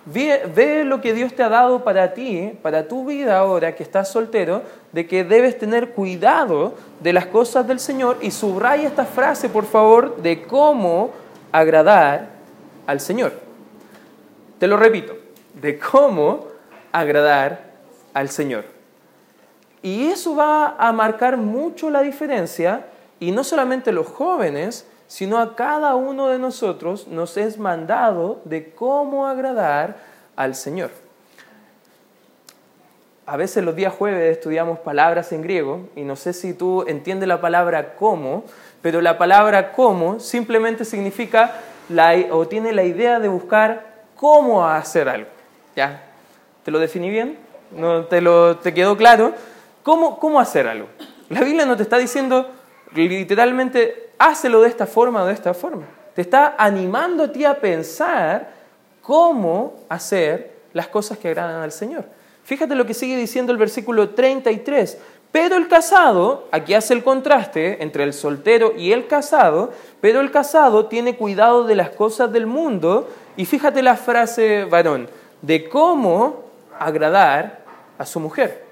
Ve, 0.05 0.83
lo 0.83 0.99
que 0.99 1.13
Dios 1.13 1.33
te 1.35 1.43
ha 1.43 1.49
dado 1.49 1.83
para 1.83 2.13
ti, 2.13 2.53
para 2.61 2.87
tu 2.87 3.05
vida 3.05 3.37
ahora 3.37 3.75
que 3.75 3.83
estás 3.83 4.09
soltero, 4.09 4.63
de 4.91 5.05
que 5.05 5.23
debes 5.23 5.59
tener 5.59 5.91
cuidado 5.91 6.73
de 6.99 7.13
las 7.13 7.27
cosas 7.27 7.67
del 7.67 7.79
Señor 7.79 8.17
y 8.21 8.31
subraya 8.31 8.87
esta 8.87 9.05
frase, 9.05 9.47
por 9.47 9.65
favor, 9.65 10.17
de 10.17 10.43
cómo 10.43 11.11
agradar 11.51 12.29
al 12.87 12.99
Señor. 12.99 13.33
Te 14.57 14.67
lo 14.67 14.77
repito, 14.77 15.13
de 15.53 15.77
cómo 15.77 16.47
agradar 16.91 17.71
al 18.13 18.29
Señor. 18.29 18.65
Y 19.83 20.07
eso 20.07 20.35
va 20.35 20.75
a 20.77 20.91
marcar 20.91 21.37
mucho 21.37 21.89
la 21.89 22.01
diferencia, 22.01 22.85
y 23.19 23.31
no 23.31 23.43
solamente 23.43 23.91
los 23.91 24.07
jóvenes, 24.07 24.87
sino 25.11 25.39
a 25.39 25.57
cada 25.57 25.95
uno 25.95 26.29
de 26.29 26.39
nosotros 26.39 27.05
nos 27.09 27.35
es 27.35 27.57
mandado 27.57 28.39
de 28.45 28.71
cómo 28.71 29.27
agradar 29.27 29.97
al 30.37 30.55
Señor. 30.55 30.89
A 33.25 33.35
veces 33.35 33.61
los 33.65 33.75
días 33.75 33.93
jueves 33.93 34.37
estudiamos 34.37 34.79
palabras 34.79 35.33
en 35.33 35.41
griego 35.41 35.89
y 35.97 36.03
no 36.03 36.15
sé 36.15 36.31
si 36.31 36.53
tú 36.53 36.85
entiendes 36.87 37.27
la 37.27 37.41
palabra 37.41 37.95
cómo, 37.95 38.45
pero 38.81 39.01
la 39.01 39.17
palabra 39.17 39.73
cómo 39.73 40.21
simplemente 40.21 40.85
significa 40.85 41.55
o 42.29 42.47
tiene 42.47 42.71
la 42.71 42.85
idea 42.85 43.19
de 43.19 43.27
buscar 43.27 44.03
cómo 44.15 44.65
hacer 44.65 45.09
algo. 45.09 45.27
¿Ya? 45.75 46.03
¿Te 46.63 46.71
lo 46.71 46.79
definí 46.79 47.09
bien? 47.09 47.37
¿No 47.71 48.05
te, 48.05 48.21
lo, 48.21 48.59
te 48.59 48.73
quedó 48.73 48.95
claro? 48.95 49.33
¿Cómo, 49.83 50.19
¿Cómo 50.19 50.39
hacer 50.39 50.69
algo? 50.69 50.87
La 51.27 51.41
Biblia 51.41 51.65
no 51.65 51.75
te 51.75 51.83
está 51.83 51.97
diciendo 51.97 52.49
literalmente, 52.93 54.10
hácelo 54.21 54.61
de 54.61 54.69
esta 54.69 54.85
forma 54.85 55.23
o 55.23 55.25
de 55.25 55.33
esta 55.33 55.53
forma. 55.53 55.85
Te 56.13 56.21
está 56.21 56.55
animando 56.57 57.23
a 57.23 57.31
ti 57.31 57.43
a 57.43 57.59
pensar 57.59 58.51
cómo 59.01 59.75
hacer 59.89 60.51
las 60.73 60.87
cosas 60.87 61.17
que 61.17 61.29
agradan 61.29 61.61
al 61.61 61.71
Señor. 61.71 62.05
Fíjate 62.43 62.75
lo 62.75 62.85
que 62.85 62.93
sigue 62.93 63.17
diciendo 63.17 63.51
el 63.51 63.57
versículo 63.57 64.09
33. 64.09 64.97
Pero 65.31 65.55
el 65.55 65.67
casado, 65.69 66.47
aquí 66.51 66.73
hace 66.73 66.93
el 66.93 67.03
contraste 67.03 67.81
entre 67.81 68.03
el 68.03 68.13
soltero 68.13 68.73
y 68.77 68.91
el 68.91 69.07
casado, 69.07 69.71
pero 70.01 70.19
el 70.19 70.29
casado 70.29 70.87
tiene 70.87 71.15
cuidado 71.15 71.63
de 71.63 71.75
las 71.75 71.89
cosas 71.89 72.31
del 72.33 72.45
mundo 72.45 73.09
y 73.37 73.45
fíjate 73.45 73.81
la 73.81 73.95
frase 73.95 74.65
varón, 74.65 75.09
de 75.41 75.69
cómo 75.69 76.43
agradar 76.77 77.61
a 77.97 78.05
su 78.05 78.19
mujer. 78.19 78.65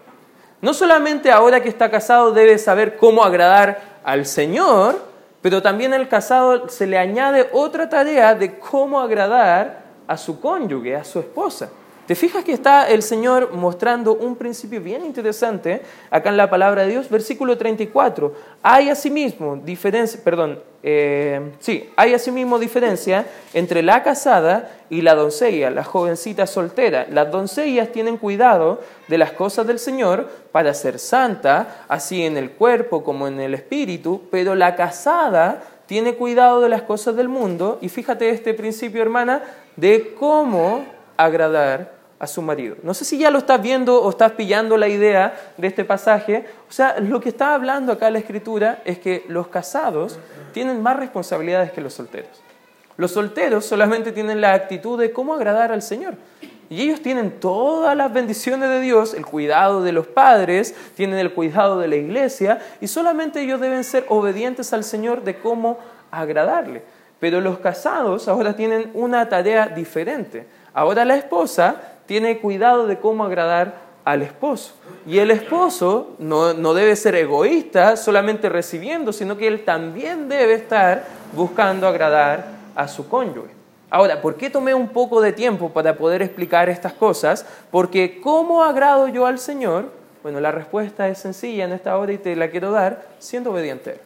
No 0.62 0.74
solamente 0.74 1.32
ahora 1.32 1.64
que 1.64 1.70
está 1.70 1.90
casado 1.90 2.34
debe 2.34 2.58
saber 2.58 2.98
cómo 2.98 3.24
agradar 3.24 4.00
al 4.04 4.26
Señor, 4.26 5.09
pero 5.42 5.62
también 5.62 5.94
el 5.94 6.08
casado 6.08 6.68
se 6.70 6.88
le 6.88 6.98
añade 6.98 7.50
otra 7.54 7.90
tarea 7.90 8.36
de 8.36 8.60
cómo 8.60 9.00
agradar 9.00 9.84
a 10.08 10.18
su 10.18 10.40
cónyuge, 10.40 10.96
a 10.96 11.04
su 11.04 11.20
esposa. 11.20 11.70
¿Te 12.10 12.16
fijas 12.16 12.44
que 12.44 12.54
está 12.54 12.90
el 12.90 13.04
Señor 13.04 13.54
mostrando 13.54 14.16
un 14.16 14.36
principio 14.36 14.82
bien 14.82 15.06
interesante 15.06 15.84
acá 16.10 16.30
en 16.30 16.38
la 16.38 16.50
palabra 16.50 16.82
de 16.82 16.90
Dios? 16.90 17.08
Versículo 17.08 17.56
34. 17.56 18.34
Hay 18.64 18.90
asimismo 18.90 19.58
diferencia, 19.58 20.20
perdón, 20.24 20.60
eh, 20.82 21.52
sí, 21.60 21.88
hay 21.96 22.16
asimismo 22.16 22.58
diferencia 22.58 23.28
entre 23.54 23.84
la 23.84 24.02
casada 24.02 24.72
y 24.90 25.02
la 25.02 25.14
doncella, 25.14 25.70
la 25.70 25.84
jovencita 25.84 26.48
soltera. 26.48 27.06
Las 27.12 27.32
doncellas 27.32 27.92
tienen 27.92 28.18
cuidado 28.18 28.82
de 29.08 29.20
las 29.20 29.34
cosas 29.34 29.68
del 29.68 29.78
Señor 29.78 30.28
para 30.52 30.74
ser 30.74 30.98
santa, 30.98 31.86
así 31.88 32.26
en 32.26 32.38
el 32.38 32.50
cuerpo 32.50 33.04
como 33.04 33.28
en 33.28 33.40
el 33.40 33.54
espíritu, 33.54 34.24
pero 34.32 34.56
la 34.56 34.76
casada 34.76 35.62
tiene 35.86 36.16
cuidado 36.16 36.60
de 36.60 36.70
las 36.70 36.82
cosas 36.82 37.16
del 37.16 37.30
mundo. 37.30 37.78
Y 37.82 37.90
fíjate 37.90 38.32
este 38.32 38.56
principio, 38.56 39.00
hermana, 39.04 39.44
de 39.76 40.16
cómo 40.16 40.86
agradar 41.16 41.99
a 42.20 42.28
su 42.28 42.42
marido. 42.42 42.76
No 42.84 42.94
sé 42.94 43.06
si 43.06 43.18
ya 43.18 43.32
lo 43.32 43.40
estás 43.40 43.62
viendo 43.62 44.02
o 44.02 44.10
estás 44.10 44.34
pillando 44.34 44.78
la 44.78 44.90
idea 44.90 45.54
de 45.58 45.68
este 45.68 45.86
pasaje. 45.86 46.46
O 46.70 46.72
sea, 46.72 47.00
lo 47.00 47.22
que 47.22 47.30
está 47.30 47.54
hablando 47.54 47.94
acá 47.94 48.12
la 48.12 48.20
escritura 48.20 48.82
es 48.84 49.00
que 49.00 49.26
los 49.30 49.48
casados 49.48 50.20
tienen 50.52 50.82
más 50.82 50.98
responsabilidades 50.98 51.72
que 51.72 51.82
los 51.82 51.94
solteros. 51.94 52.44
Los 52.98 53.12
solteros 53.12 53.66
solamente 53.66 54.12
tienen 54.12 54.42
la 54.42 54.54
actitud 54.54 55.00
de 55.00 55.14
cómo 55.14 55.34
agradar 55.34 55.72
al 55.72 55.82
Señor. 55.82 56.16
Y 56.70 56.82
ellos 56.82 57.02
tienen 57.02 57.40
todas 57.40 57.96
las 57.96 58.14
bendiciones 58.14 58.70
de 58.70 58.82
Dios, 58.82 59.14
el 59.14 59.26
cuidado 59.26 59.82
de 59.82 59.94
los 59.94 60.06
padres, 60.06 60.76
tienen 60.96 61.18
el 61.18 61.34
cuidado 61.34 61.80
de 61.80 61.88
la 61.88 61.96
iglesia, 61.96 62.60
y 62.80 62.88
solamente 62.88 63.42
ellos 63.42 63.60
deben 63.60 63.84
ser 63.84 64.06
obedientes 64.10 64.72
al 64.74 64.84
Señor 64.84 65.24
de 65.24 65.40
cómo 65.40 65.80
agradarle. 66.12 66.84
Pero 67.20 67.42
los 67.42 67.60
casados 67.60 68.28
ahora 68.28 68.56
tienen 68.56 68.92
una 68.94 69.30
tarea 69.30 69.68
diferente. 69.68 70.46
Ahora 70.74 71.06
la 71.06 71.16
esposa 71.16 71.99
tiene 72.10 72.40
cuidado 72.40 72.88
de 72.88 72.98
cómo 72.98 73.24
agradar 73.24 73.82
al 74.04 74.24
esposo. 74.24 74.74
Y 75.06 75.20
el 75.20 75.30
esposo 75.30 76.16
no, 76.18 76.56
no, 76.56 76.74
debe 76.74 76.96
ser 76.96 77.14
egoísta 77.14 77.96
solamente 77.98 78.50
recibiendo, 78.50 79.14
sino 79.14 79.38
que 79.38 79.46
él 79.48 79.64
también 79.64 80.28
debe 80.28 80.56
estar 80.56 81.06
buscando 81.34 81.88
agradar 81.88 82.48
a 82.76 82.88
su 82.88 83.08
cónyuge. 83.08 83.52
Ahora, 83.92 84.24
¿por 84.24 84.38
qué 84.38 84.50
tomé 84.50 84.74
un 84.74 84.88
poco 84.88 85.22
de 85.22 85.34
tiempo 85.34 85.70
para 85.70 85.98
poder 85.98 86.24
explicar 86.24 86.68
estas 86.68 86.94
cosas? 86.94 87.46
Porque 87.70 88.20
¿cómo 88.22 88.64
agrado 88.64 89.08
yo 89.08 89.28
al 89.28 89.38
Señor? 89.38 89.92
Bueno, 90.24 90.40
la 90.40 90.52
respuesta 90.52 91.08
es 91.10 91.20
sencilla 91.20 91.66
en 91.66 91.74
esta 91.74 91.96
hora 91.96 92.12
y 92.12 92.18
te 92.18 92.36
la 92.36 92.50
quiero 92.50 92.72
dar 92.72 93.06
siendo 93.20 93.52
obediente. 93.52 94.00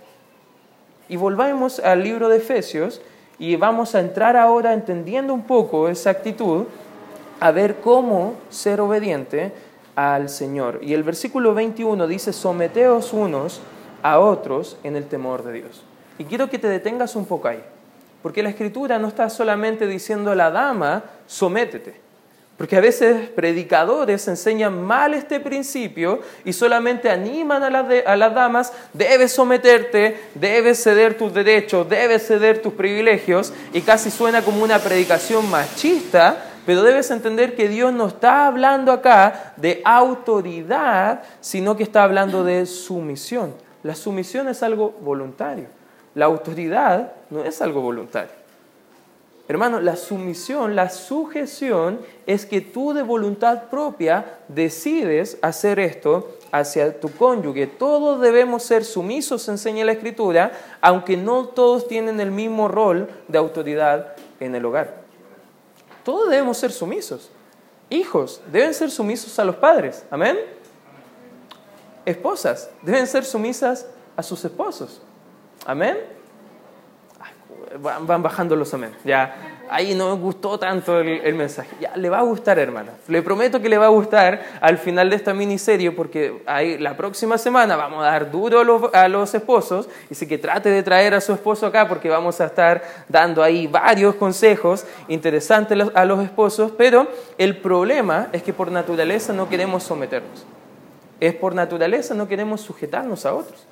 Y 1.08 1.16
volvamos 1.16 1.80
al 1.80 2.04
libro 2.04 2.28
de 2.28 2.40
Efesios 2.40 3.02
y 3.40 3.56
vamos 3.56 3.96
a 3.96 4.02
entrar 4.02 4.36
ahora 4.36 4.74
entendiendo 4.74 5.34
un 5.34 5.44
poco 5.44 5.88
esa 5.88 6.10
actitud 6.10 6.66
a 7.40 7.52
ver 7.52 7.78
cómo 7.82 8.36
ser 8.50 8.82
obediente 8.82 9.52
al 9.96 10.30
Señor. 10.30 10.80
Y 10.82 10.94
el 10.94 11.04
versículo 11.04 11.54
21 11.54 12.08
dice, 12.08 12.34
someteos 12.34 13.14
unos 13.14 13.62
a 14.02 14.20
otros 14.20 14.78
en 14.84 14.96
el 14.96 15.06
temor 15.06 15.44
de 15.44 15.54
Dios. 15.54 15.84
Y 16.18 16.26
quiero 16.26 16.50
que 16.50 16.60
te 16.60 16.68
detengas 16.68 17.16
un 17.16 17.26
poco 17.26 17.48
ahí, 17.48 17.64
porque 18.22 18.44
la 18.44 18.50
escritura 18.50 19.00
no 19.00 19.08
está 19.08 19.30
solamente 19.30 19.88
diciendo 19.88 20.32
a 20.32 20.36
la 20.36 20.52
dama, 20.52 21.04
sométete. 21.28 22.04
Porque 22.58 22.78
a 22.78 22.82
veces 22.82 23.30
predicadores 23.30 24.28
enseñan 24.28 24.80
mal 24.80 25.16
este 25.16 25.40
principio 25.40 26.22
y 26.46 26.54
solamente 26.54 27.10
animan 27.10 27.64
a 27.64 27.70
las, 27.72 27.86
a 28.06 28.16
las 28.16 28.34
damas, 28.36 28.74
debes 28.94 29.32
someterte, 29.32 30.20
debes 30.36 30.84
ceder 30.84 31.18
tus 31.18 31.34
derechos, 31.34 31.90
debes 31.90 32.28
ceder 32.28 32.62
tus 32.62 32.74
privilegios, 32.74 33.52
y 33.74 33.82
casi 33.82 34.12
suena 34.12 34.44
como 34.44 34.64
una 34.64 34.78
predicación 34.78 35.50
machista 35.50 36.53
pero 36.66 36.84
debes 36.84 37.12
entender 37.12 37.56
que 37.56 37.68
Dios 37.68 37.94
no 37.94 38.08
está 38.08 38.48
hablando 38.48 38.92
acá 38.92 39.54
de 39.58 39.82
autoridad, 39.84 41.24
sino 41.42 41.76
que 41.76 41.84
está 41.84 42.04
hablando 42.04 42.44
de 42.44 42.66
sumisión. 42.66 43.54
La 43.84 43.96
sumisión 43.96 44.48
es 44.48 44.64
algo 44.64 44.92
voluntario. 45.02 45.66
La 46.16 46.26
autoridad 46.26 47.14
no 47.30 47.44
es 47.44 47.62
algo 47.62 47.82
voluntario. 47.82 48.44
Hermano, 49.50 49.82
la 49.82 49.98
sumisión, 49.98 50.74
la 50.74 50.90
sujeción 50.90 52.00
es 52.26 52.46
que 52.46 52.62
tú 52.62 52.94
de 52.94 53.04
voluntad 53.04 53.64
propia 53.64 54.40
decides 54.48 55.38
hacer 55.42 55.80
esto 55.80 56.38
hacia 56.54 56.98
tu 56.98 57.12
cónyuge. 57.12 57.68
Todos 57.68 58.22
debemos 58.22 58.64
ser 58.64 58.86
sumisos, 58.86 59.50
enseña 59.50 59.84
la 59.84 59.92
Escritura, 59.92 60.54
aunque 60.80 61.18
no 61.18 61.48
todos 61.48 61.90
tienen 61.90 62.22
el 62.22 62.32
mismo 62.32 62.70
rol 62.70 63.10
de 63.28 63.38
autoridad 63.38 64.14
en 64.40 64.56
el 64.56 64.64
hogar. 64.64 65.03
Todos 66.04 66.30
debemos 66.30 66.58
ser 66.58 66.72
sumisos. 66.72 67.30
Hijos 67.90 68.42
deben 68.52 68.74
ser 68.74 68.90
sumisos 68.90 69.38
a 69.40 69.46
los 69.46 69.56
padres. 69.56 70.04
Amén. 70.10 70.38
Esposas 72.06 72.70
deben 72.82 73.08
ser 73.08 73.24
sumisas 73.24 73.86
a 74.16 74.24
sus 74.24 74.44
esposos. 74.44 75.02
Amén. 75.66 75.98
Van 77.80 78.22
bajando 78.22 78.56
los 78.56 78.74
amén. 78.74 78.96
Ya 79.04 79.53
ahí 79.70 79.96
no 79.96 80.16
me 80.16 80.22
gustó 80.22 80.58
tanto 80.58 81.00
el, 81.00 81.34
mensaje. 81.36 81.70
Ya, 81.80 81.96
le 81.96 82.10
va 82.10 82.20
a 82.20 82.24
gustar, 82.24 82.60
hermana. 82.60 82.92
Le 83.08 83.22
prometo 83.22 83.62
que 83.62 83.70
le 83.70 83.78
va 83.78 83.86
a 83.86 83.90
gustar 83.90 84.44
al 84.62 84.78
final 84.78 85.10
de 85.10 85.16
esta 85.16 85.34
miniserie 85.34 85.92
porque 85.92 86.42
ahí, 86.46 86.78
la 86.78 86.96
próxima 86.96 87.38
semana 87.38 87.76
vamos 87.76 88.04
a 88.04 88.08
dar 88.08 88.32
duro 88.32 88.60
a 88.94 89.08
los, 89.08 89.34
esposos 89.34 89.90
y 90.10 90.16
sí 90.16 90.28
que 90.28 90.38
trate 90.38 90.70
de 90.70 90.84
traer 90.84 91.14
a 91.14 91.22
su 91.22 91.34
esposo 91.34 91.66
acá 91.66 91.88
porque 91.88 92.10
vamos 92.10 92.40
a 92.42 92.46
estar 92.46 92.84
dando 93.10 93.42
ahí 93.42 93.68
varios 93.68 94.16
consejos 94.16 94.86
interesantes 95.08 95.78
a 95.94 96.06
los 96.06 96.24
esposos, 96.24 96.72
pero 96.78 97.08
el 97.38 97.58
problema 97.58 98.28
es 98.32 98.44
que 98.44 98.54
por 98.54 98.72
naturaleza 98.72 99.34
no 99.34 99.50
queremos 99.50 99.84
someternos. 99.84 100.46
Es 101.20 101.34
por 101.34 101.56
naturaleza 101.56 102.14
no 102.14 102.28
queremos 102.28 102.62
sujetarnos 102.62 103.26
a 103.26 103.34
otros. 103.34 103.66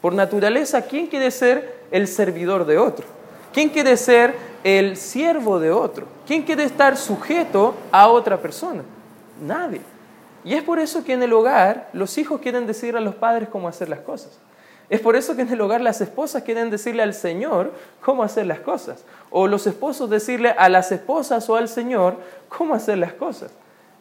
Por 0.00 0.14
naturaleza, 0.14 0.82
¿quién 0.82 1.06
quiere 1.06 1.30
ser 1.30 1.78
el 1.90 2.06
servidor 2.06 2.66
de 2.66 2.78
otro? 2.78 3.17
¿Quién 3.52 3.68
quiere 3.70 3.96
ser 3.96 4.34
el 4.64 4.96
siervo 4.96 5.58
de 5.58 5.70
otro? 5.70 6.06
¿Quién 6.26 6.42
quiere 6.42 6.64
estar 6.64 6.96
sujeto 6.96 7.74
a 7.90 8.08
otra 8.08 8.40
persona? 8.40 8.82
Nadie. 9.40 9.80
Y 10.44 10.54
es 10.54 10.62
por 10.62 10.78
eso 10.78 11.04
que 11.04 11.14
en 11.14 11.22
el 11.22 11.32
hogar 11.32 11.88
los 11.92 12.16
hijos 12.18 12.40
quieren 12.40 12.66
decir 12.66 12.96
a 12.96 13.00
los 13.00 13.14
padres 13.14 13.48
cómo 13.48 13.68
hacer 13.68 13.88
las 13.88 14.00
cosas. 14.00 14.38
Es 14.90 15.00
por 15.00 15.16
eso 15.16 15.36
que 15.36 15.42
en 15.42 15.52
el 15.52 15.60
hogar 15.60 15.80
las 15.82 16.00
esposas 16.00 16.42
quieren 16.42 16.70
decirle 16.70 17.02
al 17.02 17.12
Señor 17.12 17.72
cómo 18.00 18.22
hacer 18.22 18.46
las 18.46 18.60
cosas. 18.60 19.04
O 19.30 19.46
los 19.46 19.66
esposos 19.66 20.08
decirle 20.08 20.50
a 20.50 20.68
las 20.68 20.90
esposas 20.92 21.48
o 21.50 21.56
al 21.56 21.68
Señor 21.68 22.16
cómo 22.48 22.74
hacer 22.74 22.96
las 22.96 23.12
cosas. 23.12 23.50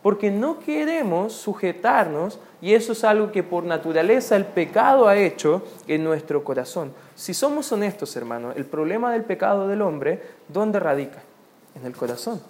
Porque 0.02 0.32
no 0.32 0.60
queremos 0.60 1.34
sujetarnos 1.34 2.40
y 2.62 2.74
eso 2.74 2.94
es 2.94 3.04
algo 3.04 3.32
que 3.32 3.44
por 3.44 3.64
naturaleza 3.64 4.36
el 4.36 4.46
pecado 4.46 5.08
ha 5.08 5.16
hecho 5.16 5.62
en 5.88 6.04
nuestro 6.04 6.44
corazón. 6.44 6.92
Si 7.16 7.34
somos 7.34 7.72
honestos, 7.72 8.16
hermanos, 8.16 8.56
el 8.58 8.66
problema 8.66 9.12
del 9.12 9.24
pecado 9.24 9.68
del 9.68 9.82
hombre, 9.82 10.22
¿dónde 10.48 10.80
radica? 10.80 11.22
En 11.76 11.86
el 11.86 11.96
corazón. 11.96 12.42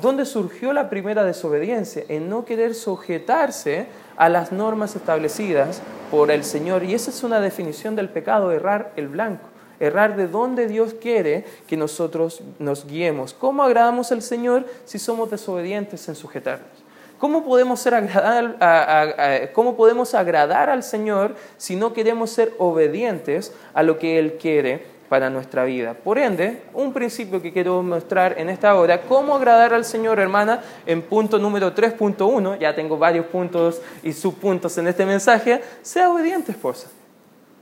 ¿Dónde 0.00 0.24
surgió 0.24 0.72
la 0.72 0.88
primera 0.88 1.24
desobediencia? 1.24 2.04
En 2.08 2.28
no 2.30 2.44
querer 2.44 2.74
sujetarse 2.74 3.86
a 4.16 4.28
las 4.28 4.52
normas 4.52 4.96
establecidas 4.96 5.82
por 6.10 6.30
el 6.30 6.44
Señor. 6.44 6.84
Y 6.84 6.94
esa 6.94 7.10
es 7.10 7.22
una 7.24 7.40
definición 7.40 7.96
del 7.96 8.08
pecado, 8.08 8.52
errar 8.52 8.92
el 8.96 9.08
blanco. 9.08 9.48
Errar 9.80 10.16
de 10.16 10.28
dónde 10.28 10.68
Dios 10.68 10.94
quiere 10.94 11.44
que 11.66 11.76
nosotros 11.76 12.42
nos 12.60 12.86
guiemos. 12.86 13.34
¿Cómo 13.34 13.64
agradamos 13.64 14.12
al 14.12 14.22
Señor 14.22 14.64
si 14.84 15.00
somos 15.00 15.30
desobedientes 15.30 16.08
en 16.08 16.14
sujetarnos? 16.14 16.81
¿Cómo 17.22 17.44
podemos, 17.44 17.78
ser 17.78 17.94
agradar, 17.94 19.52
¿Cómo 19.52 19.76
podemos 19.76 20.12
agradar 20.12 20.68
al 20.68 20.82
Señor 20.82 21.36
si 21.56 21.76
no 21.76 21.92
queremos 21.92 22.30
ser 22.30 22.52
obedientes 22.58 23.54
a 23.74 23.84
lo 23.84 23.96
que 23.96 24.18
Él 24.18 24.38
quiere 24.40 24.84
para 25.08 25.30
nuestra 25.30 25.62
vida. 25.62 25.94
Por 25.94 26.18
ende, 26.18 26.62
un 26.74 26.92
principio 26.92 27.40
que 27.40 27.52
quiero 27.52 27.80
mostrar 27.80 28.34
en 28.40 28.48
esta 28.48 28.74
hora, 28.74 29.02
cómo 29.02 29.36
agradar 29.36 29.72
al 29.72 29.84
Señor, 29.84 30.18
hermana, 30.18 30.62
en 30.84 31.00
punto 31.00 31.38
número 31.38 31.72
3.1, 31.72 32.58
ya 32.58 32.74
tengo 32.74 32.98
varios 32.98 33.26
puntos 33.26 33.80
y 34.02 34.12
subpuntos 34.12 34.76
en 34.78 34.88
este 34.88 35.06
mensaje, 35.06 35.62
sea 35.80 36.10
obediente, 36.10 36.50
esposa, 36.50 36.88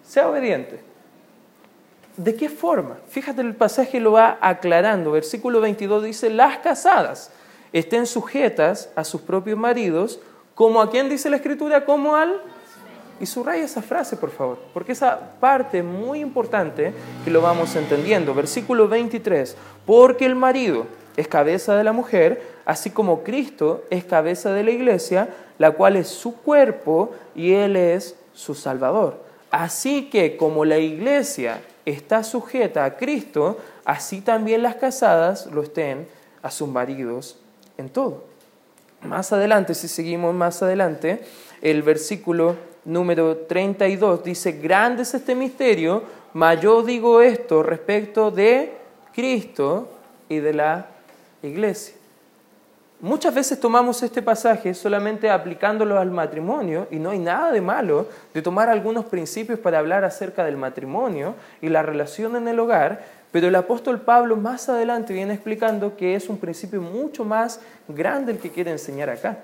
sea 0.02 0.30
obediente. 0.30 0.80
¿De 2.16 2.34
qué 2.34 2.48
forma? 2.48 2.96
Fíjate, 3.10 3.42
el 3.42 3.54
pasaje 3.54 4.00
lo 4.00 4.12
va 4.12 4.38
aclarando. 4.40 5.10
Versículo 5.12 5.60
22 5.60 6.04
dice, 6.04 6.30
las 6.30 6.60
casadas 6.60 7.30
estén 7.72 8.06
sujetas 8.06 8.90
a 8.96 9.04
sus 9.04 9.20
propios 9.20 9.58
maridos, 9.58 10.20
como 10.54 10.80
a 10.80 10.90
quien 10.90 11.08
dice 11.08 11.30
la 11.30 11.36
Escritura, 11.36 11.84
como 11.84 12.16
al 12.16 12.40
y 13.20 13.26
subraya 13.26 13.62
esa 13.62 13.82
frase, 13.82 14.16
por 14.16 14.30
favor, 14.30 14.58
porque 14.72 14.92
esa 14.92 15.36
parte 15.38 15.82
muy 15.82 16.20
importante 16.20 16.94
que 17.22 17.30
lo 17.30 17.42
vamos 17.42 17.76
entendiendo. 17.76 18.34
Versículo 18.34 18.88
23, 18.88 19.56
porque 19.84 20.24
el 20.24 20.34
marido 20.34 20.86
es 21.18 21.28
cabeza 21.28 21.76
de 21.76 21.84
la 21.84 21.92
mujer, 21.92 22.42
así 22.64 22.90
como 22.90 23.22
Cristo 23.22 23.84
es 23.90 24.04
cabeza 24.04 24.54
de 24.54 24.64
la 24.64 24.70
iglesia, 24.70 25.28
la 25.58 25.72
cual 25.72 25.96
es 25.96 26.08
su 26.08 26.34
cuerpo 26.36 27.12
y 27.34 27.52
Él 27.52 27.76
es 27.76 28.16
su 28.32 28.54
Salvador. 28.54 29.22
Así 29.50 30.08
que 30.08 30.38
como 30.38 30.64
la 30.64 30.78
iglesia 30.78 31.60
está 31.84 32.24
sujeta 32.24 32.86
a 32.86 32.96
Cristo, 32.96 33.58
así 33.84 34.22
también 34.22 34.62
las 34.62 34.76
casadas 34.76 35.46
lo 35.46 35.62
estén 35.62 36.08
a 36.42 36.50
sus 36.50 36.68
maridos 36.68 37.36
en 37.80 37.88
todo. 37.88 38.24
Más 39.02 39.32
adelante, 39.32 39.74
si 39.74 39.88
seguimos 39.88 40.34
más 40.34 40.62
adelante, 40.62 41.22
el 41.62 41.82
versículo 41.82 42.56
número 42.84 43.36
32 43.38 44.24
dice, 44.24 44.52
grande 44.52 45.02
es 45.02 45.14
este 45.14 45.34
misterio, 45.34 46.02
mas 46.34 46.60
yo 46.60 46.82
digo 46.82 47.20
esto 47.20 47.62
respecto 47.62 48.30
de 48.30 48.74
Cristo 49.14 49.88
y 50.28 50.38
de 50.38 50.54
la 50.54 50.86
iglesia. 51.42 51.94
Muchas 53.00 53.34
veces 53.34 53.58
tomamos 53.58 54.02
este 54.02 54.20
pasaje 54.20 54.74
solamente 54.74 55.30
aplicándolo 55.30 55.98
al 55.98 56.10
matrimonio 56.10 56.86
y 56.90 56.96
no 56.96 57.10
hay 57.10 57.18
nada 57.18 57.50
de 57.50 57.62
malo 57.62 58.08
de 58.34 58.42
tomar 58.42 58.68
algunos 58.68 59.06
principios 59.06 59.58
para 59.58 59.78
hablar 59.78 60.04
acerca 60.04 60.44
del 60.44 60.58
matrimonio 60.58 61.34
y 61.62 61.70
la 61.70 61.82
relación 61.82 62.36
en 62.36 62.46
el 62.46 62.58
hogar, 62.58 63.02
pero 63.32 63.48
el 63.48 63.54
apóstol 63.54 64.00
Pablo 64.00 64.36
más 64.36 64.68
adelante 64.68 65.12
viene 65.12 65.34
explicando 65.34 65.96
que 65.96 66.14
es 66.14 66.28
un 66.28 66.38
principio 66.38 66.80
mucho 66.80 67.24
más 67.24 67.60
grande 67.88 68.32
el 68.32 68.38
que 68.38 68.50
quiere 68.50 68.70
enseñar 68.70 69.10
acá, 69.10 69.38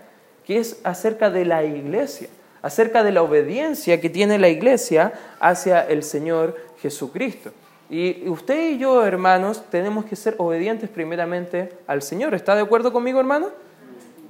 que 0.45 0.59
es 0.59 0.81
acerca 0.85 1.31
de 1.31 1.45
la 1.45 1.65
iglesia 1.65 2.29
acerca 2.67 3.05
de 3.05 3.13
la 3.13 3.23
obediencia 3.23 4.01
que 4.01 4.11
tiene 4.11 4.39
la 4.39 4.49
iglesia 4.49 5.13
hacia 5.39 5.83
el 5.83 6.03
Señor 6.03 6.57
Jesucristo. 6.83 7.53
Y 7.89 8.29
usted 8.29 8.71
y 8.71 8.79
yo, 8.79 9.07
hermanos, 9.07 9.63
tenemos 9.71 10.05
que 10.05 10.17
ser 10.17 10.35
obedientes 10.39 10.91
primeramente 10.91 11.73
al 11.87 12.03
Señor. 12.03 12.35
¿Está 12.35 12.57
de 12.57 12.63
acuerdo 12.63 12.93
conmigo, 12.93 13.21
hermano? 13.21 13.51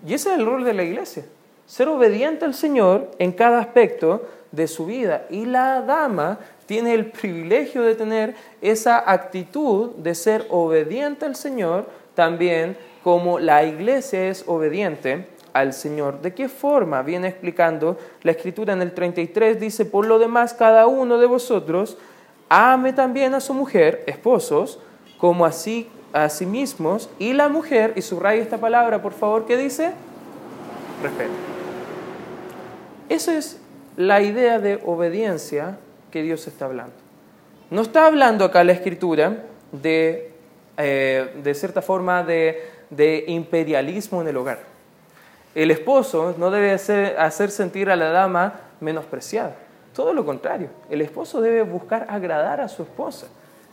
Y 0.06 0.12
ese 0.12 0.32
es 0.32 0.38
el 0.38 0.44
rol 0.44 0.64
de 0.64 0.74
la 0.74 0.82
iglesia. 0.82 1.24
Ser 1.64 1.88
obediente 1.88 2.44
al 2.44 2.52
Señor 2.52 3.10
en 3.18 3.32
cada 3.32 3.58
aspecto 3.58 4.28
de 4.56 4.66
su 4.66 4.86
vida. 4.86 5.26
Y 5.30 5.44
la 5.44 5.82
dama 5.82 6.38
tiene 6.66 6.94
el 6.94 7.06
privilegio 7.12 7.82
de 7.82 7.94
tener 7.94 8.34
esa 8.60 9.10
actitud 9.10 9.90
de 9.96 10.14
ser 10.14 10.46
obediente 10.50 11.24
al 11.24 11.36
Señor 11.36 11.86
también 12.14 12.76
como 13.04 13.38
la 13.38 13.62
iglesia 13.62 14.28
es 14.28 14.42
obediente 14.48 15.28
al 15.52 15.72
Señor. 15.72 16.20
¿De 16.22 16.34
qué 16.34 16.48
forma? 16.48 17.02
Viene 17.02 17.28
explicando 17.28 17.96
la 18.22 18.32
escritura 18.32 18.72
en 18.72 18.82
el 18.82 18.92
33, 18.92 19.60
dice, 19.60 19.84
por 19.84 20.06
lo 20.06 20.18
demás 20.18 20.54
cada 20.54 20.86
uno 20.88 21.18
de 21.18 21.26
vosotros 21.26 21.96
ame 22.48 22.92
también 22.92 23.34
a 23.34 23.40
su 23.40 23.54
mujer, 23.54 24.02
esposos, 24.06 24.80
como 25.18 25.46
así 25.46 25.88
a 26.12 26.28
sí 26.28 26.46
mismos, 26.46 27.10
y 27.18 27.32
la 27.32 27.48
mujer, 27.48 27.92
y 27.96 28.02
subraya 28.02 28.42
esta 28.42 28.58
palabra, 28.58 29.02
por 29.02 29.12
favor, 29.12 29.46
¿qué 29.46 29.56
dice? 29.56 29.92
Respeto. 31.02 31.32
Esa 33.08 33.36
es 33.36 33.60
la 33.96 34.20
idea 34.20 34.58
de 34.58 34.80
obediencia 34.84 35.78
que 36.10 36.22
Dios 36.22 36.46
está 36.46 36.66
hablando. 36.66 36.94
No 37.70 37.82
está 37.82 38.06
hablando 38.06 38.44
acá 38.44 38.62
la 38.62 38.72
escritura 38.72 39.44
de, 39.72 40.32
eh, 40.76 41.34
de 41.42 41.54
cierta 41.54 41.82
forma, 41.82 42.22
de, 42.22 42.70
de 42.90 43.24
imperialismo 43.26 44.20
en 44.20 44.28
el 44.28 44.36
hogar. 44.36 44.60
El 45.54 45.70
esposo 45.70 46.34
no 46.38 46.50
debe 46.50 46.72
hacer, 46.72 47.50
sentir 47.50 47.90
a 47.90 47.96
la 47.96 48.10
dama 48.10 48.60
menospreciada. 48.80 49.56
Todo 49.94 50.12
lo 50.12 50.26
contrario, 50.26 50.68
el 50.90 51.00
esposo 51.00 51.40
debe 51.40 51.62
buscar 51.62 52.06
agradar 52.10 52.60
a 52.60 52.68
su 52.68 52.82
esposa. 52.82 53.26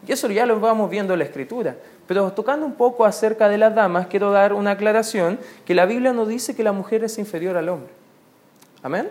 Y 0.07 0.11
eso 0.13 0.29
ya 0.29 0.45
lo 0.45 0.59
vamos 0.59 0.89
viendo 0.89 1.13
en 1.13 1.19
la 1.19 1.25
escritura. 1.25 1.75
Pero 2.07 2.31
tocando 2.31 2.65
un 2.65 2.75
poco 2.75 3.05
acerca 3.05 3.49
de 3.49 3.57
las 3.57 3.75
damas, 3.75 4.07
quiero 4.07 4.31
dar 4.31 4.53
una 4.53 4.71
aclaración 4.71 5.39
que 5.65 5.75
la 5.75 5.85
Biblia 5.85 6.13
no 6.13 6.25
dice 6.25 6.55
que 6.55 6.63
la 6.63 6.71
mujer 6.71 7.03
es 7.03 7.17
inferior 7.17 7.57
al 7.57 7.69
hombre. 7.69 7.91
Amén. 8.81 9.09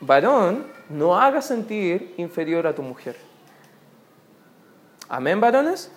Varón, 0.00 0.64
no 0.88 1.18
haga 1.18 1.42
sentir 1.42 2.14
inferior 2.16 2.66
a 2.66 2.74
tu 2.74 2.82
mujer. 2.82 3.16
Amén, 5.08 5.40
varones. 5.40 5.90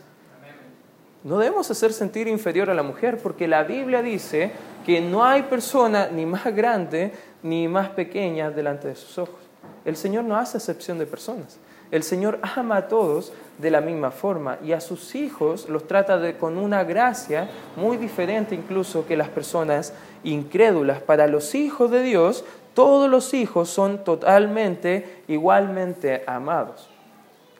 No 1.23 1.37
debemos 1.37 1.71
hacer 1.71 1.93
sentir 1.93 2.27
inferior 2.27 2.69
a 2.69 2.73
la 2.73 2.83
mujer 2.83 3.17
porque 3.17 3.47
la 3.47 3.63
Biblia 3.63 4.01
dice 4.01 4.51
que 4.85 4.99
no 4.99 5.23
hay 5.23 5.43
persona 5.43 6.07
ni 6.07 6.25
más 6.25 6.43
grande 6.53 7.13
ni 7.41 7.67
más 7.67 7.89
pequeña 7.89 8.51
delante 8.51 8.89
de 8.89 8.95
sus 8.95 9.17
ojos. 9.17 9.39
El 9.85 9.95
Señor 9.95 10.25
no 10.25 10.35
hace 10.35 10.57
excepción 10.57 10.99
de 10.99 11.05
personas. 11.05 11.59
El 11.91 12.03
Señor 12.03 12.39
ama 12.41 12.77
a 12.77 12.87
todos 12.87 13.31
de 13.59 13.69
la 13.69 13.79
misma 13.79 14.09
forma 14.11 14.57
y 14.63 14.71
a 14.71 14.81
sus 14.81 15.13
hijos 15.15 15.69
los 15.69 15.87
trata 15.87 16.37
con 16.39 16.57
una 16.57 16.83
gracia 16.83 17.49
muy 17.75 17.97
diferente 17.97 18.55
incluso 18.55 19.05
que 19.05 19.15
las 19.15 19.29
personas 19.29 19.93
incrédulas. 20.23 21.01
Para 21.01 21.27
los 21.27 21.53
hijos 21.53 21.91
de 21.91 22.01
Dios, 22.01 22.43
todos 22.73 23.09
los 23.09 23.33
hijos 23.33 23.69
son 23.69 24.03
totalmente, 24.03 25.23
igualmente 25.27 26.23
amados. 26.27 26.89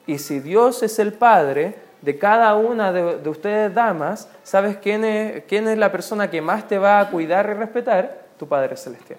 Y 0.06 0.18
si 0.18 0.40
Dios 0.40 0.82
es 0.82 0.98
el 0.98 1.12
Padre, 1.12 1.76
de 2.02 2.18
cada 2.18 2.54
una 2.56 2.92
de, 2.92 3.28
ustedes 3.28 3.72
damas, 3.72 4.28
¿sabes 4.42 4.76
quién 4.76 5.04
es, 5.04 5.44
quién 5.44 5.66
es 5.68 5.78
la 5.78 5.90
persona 5.90 6.30
que 6.30 6.42
más 6.42 6.68
te 6.68 6.76
va 6.76 7.00
a 7.00 7.10
cuidar 7.10 7.48
y 7.48 7.54
respetar? 7.54 8.24
Tu 8.38 8.46
Padre 8.46 8.76
Celestial. 8.76 9.18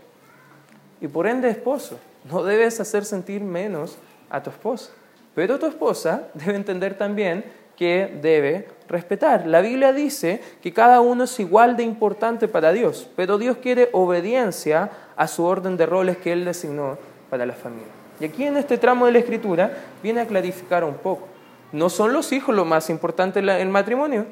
Y 1.01 1.07
por 1.07 1.25
ende, 1.25 1.49
esposo, 1.49 1.97
no 2.29 2.43
debes 2.43 2.79
hacer 2.79 3.03
sentir 3.03 3.41
menos 3.41 3.97
a 4.29 4.43
tu 4.43 4.51
esposa. 4.51 4.91
Pero 5.33 5.57
tu 5.57 5.65
esposa 5.65 6.27
debe 6.33 6.55
entender 6.55 6.97
también 6.97 7.43
que 7.75 8.17
debe 8.21 8.67
respetar. 8.87 9.45
La 9.47 9.61
Biblia 9.61 9.93
dice 9.93 10.41
que 10.61 10.73
cada 10.73 11.01
uno 11.01 11.23
es 11.23 11.39
igual 11.39 11.75
de 11.75 11.83
importante 11.83 12.47
para 12.47 12.71
Dios, 12.71 13.09
pero 13.15 13.37
Dios 13.37 13.57
quiere 13.57 13.89
obediencia 13.91 14.91
a 15.15 15.27
su 15.27 15.43
orden 15.43 15.77
de 15.77 15.85
roles 15.85 16.17
que 16.17 16.33
Él 16.33 16.45
designó 16.45 16.97
para 17.29 17.45
la 17.45 17.53
familia. 17.53 17.87
Y 18.19 18.25
aquí 18.25 18.45
en 18.45 18.57
este 18.57 18.77
tramo 18.77 19.05
de 19.05 19.11
la 19.11 19.19
Escritura 19.19 19.71
viene 20.01 20.21
a 20.21 20.27
clarificar 20.27 20.83
un 20.83 20.95
poco. 20.95 21.27
No 21.71 21.89
son 21.89 22.13
los 22.13 22.31
hijos 22.31 22.55
lo 22.55 22.63
más 22.63 22.89
importante 22.89 23.39
en 23.39 23.49
el 23.49 23.69
matrimonio. 23.69 24.25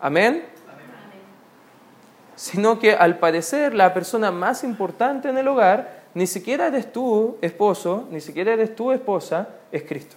Amén. 0.00 0.44
Sino 2.36 2.78
que 2.78 2.94
al 2.94 3.18
parecer 3.18 3.74
la 3.74 3.92
persona 3.92 4.30
más 4.30 4.64
importante 4.64 5.28
en 5.28 5.38
el 5.38 5.46
hogar 5.48 6.04
ni 6.14 6.26
siquiera 6.26 6.68
eres 6.68 6.92
tú, 6.92 7.36
esposo, 7.40 8.06
ni 8.10 8.20
siquiera 8.20 8.52
eres 8.52 8.74
tú, 8.74 8.92
esposa, 8.92 9.48
es 9.72 9.82
Cristo. 9.82 10.16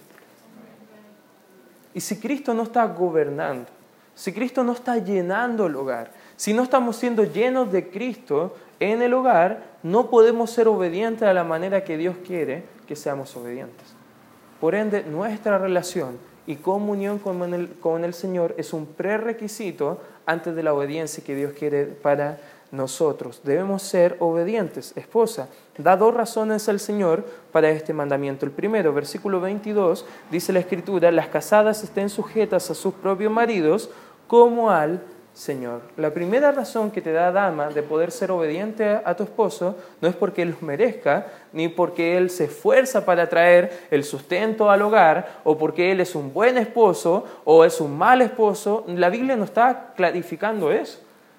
Y 1.98 2.00
si 2.00 2.14
Cristo 2.14 2.54
no 2.54 2.62
está 2.62 2.86
gobernando, 2.86 3.66
si 4.14 4.32
Cristo 4.32 4.62
no 4.62 4.70
está 4.70 4.98
llenando 4.98 5.66
el 5.66 5.74
hogar, 5.74 6.12
si 6.36 6.52
no 6.54 6.62
estamos 6.62 6.94
siendo 6.94 7.24
llenos 7.24 7.72
de 7.72 7.90
Cristo 7.90 8.54
en 8.78 9.02
el 9.02 9.12
hogar, 9.14 9.64
no 9.82 10.08
podemos 10.08 10.52
ser 10.52 10.68
obedientes 10.68 11.24
a 11.24 11.34
la 11.34 11.42
manera 11.42 11.82
que 11.82 11.96
Dios 11.96 12.14
quiere 12.24 12.62
que 12.86 12.94
seamos 12.94 13.36
obedientes. 13.36 13.96
Por 14.60 14.76
ende, 14.76 15.02
nuestra 15.02 15.58
relación 15.58 16.18
y 16.46 16.54
comunión 16.54 17.18
con 17.18 17.52
el, 17.52 17.70
con 17.80 18.04
el 18.04 18.14
Señor 18.14 18.54
es 18.58 18.72
un 18.72 18.86
prerequisito 18.86 20.00
antes 20.24 20.54
de 20.54 20.62
la 20.62 20.74
obediencia 20.74 21.24
que 21.24 21.34
Dios 21.34 21.52
quiere 21.52 21.84
para 21.84 22.28
nosotros. 22.28 22.48
Debemos 23.44 23.82
ser 23.82 24.16
obedientes. 24.18 24.92
Esposa, 24.96 25.48
da 25.78 25.96
dos 25.96 26.12
razones 26.12 26.68
al 26.68 26.80
Señor 26.80 27.24
para 27.50 27.70
este 27.70 27.94
mandamiento. 27.94 28.44
El 28.44 28.52
primero, 28.52 28.92
versículo 28.92 29.40
22, 29.40 30.04
dice 30.30 30.52
la 30.52 30.58
Escritura, 30.58 31.10
las 31.10 31.28
casadas 31.28 31.82
estén 31.82 32.10
sujetas 32.10 32.70
a 32.70 32.74
sus 32.74 32.94
propios 32.94 33.32
maridos 33.32 33.90
como 34.26 34.70
al 34.70 35.00
Señor. 35.32 35.82
La 35.96 36.12
primera 36.12 36.50
razón 36.50 36.90
que 36.90 37.00
te 37.00 37.12
da 37.12 37.30
dama 37.30 37.68
de 37.68 37.84
poder 37.84 38.10
ser 38.10 38.32
obediente 38.32 39.00
a 39.04 39.14
tu 39.14 39.22
esposo 39.22 39.76
no 40.00 40.08
es 40.08 40.16
porque 40.16 40.42
él 40.42 40.50
lo 40.50 40.66
merezca, 40.66 41.28
ni 41.52 41.68
porque 41.68 42.16
él 42.16 42.28
se 42.28 42.44
esfuerza 42.44 43.06
para 43.06 43.28
traer 43.28 43.86
el 43.92 44.02
sustento 44.02 44.68
al 44.68 44.82
hogar, 44.82 45.40
o 45.44 45.56
porque 45.56 45.92
él 45.92 46.00
es 46.00 46.16
un 46.16 46.34
buen 46.34 46.58
esposo 46.58 47.24
o 47.44 47.64
es 47.64 47.80
un 47.80 47.96
mal 47.96 48.20
esposo. 48.20 48.84
La 48.88 49.10
Biblia 49.10 49.36
no 49.36 49.44
está 49.44 49.92
clarificando 49.94 50.72
eso, 50.72 50.98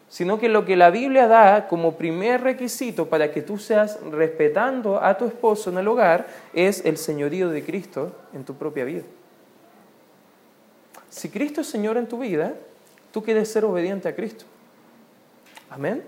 sino 0.10 0.40
que 0.40 0.50
lo 0.50 0.66
que 0.66 0.76
la 0.76 0.90
Biblia 0.90 1.28
da 1.28 1.68
como 1.68 1.96
primer 1.96 2.42
requisito 2.42 3.08
para 3.08 3.32
que 3.32 3.44
tú 3.44 3.58
seas 3.58 4.00
respetando 4.12 5.02
a 5.02 5.18
tu 5.18 5.26
esposo 5.26 5.70
en 5.70 5.78
el 5.78 5.88
hogar 5.88 6.28
es 6.54 6.84
el 6.84 6.98
señorío 6.98 7.50
de 7.50 7.64
Cristo 7.64 8.12
en 8.34 8.44
tu 8.44 8.56
propia 8.56 8.84
vida. 8.84 9.04
si 11.10 11.30
Cristo 11.30 11.62
es 11.62 11.68
Señor 11.68 11.98
en 11.98 12.08
tu 12.08 12.20
vida, 12.20 12.54
tú 13.12 13.24
quieres 13.24 13.52
ser 13.52 13.66
obediente 13.66 14.08
a 14.08 14.16
Cristo. 14.16 14.46
Amén. 15.70 16.04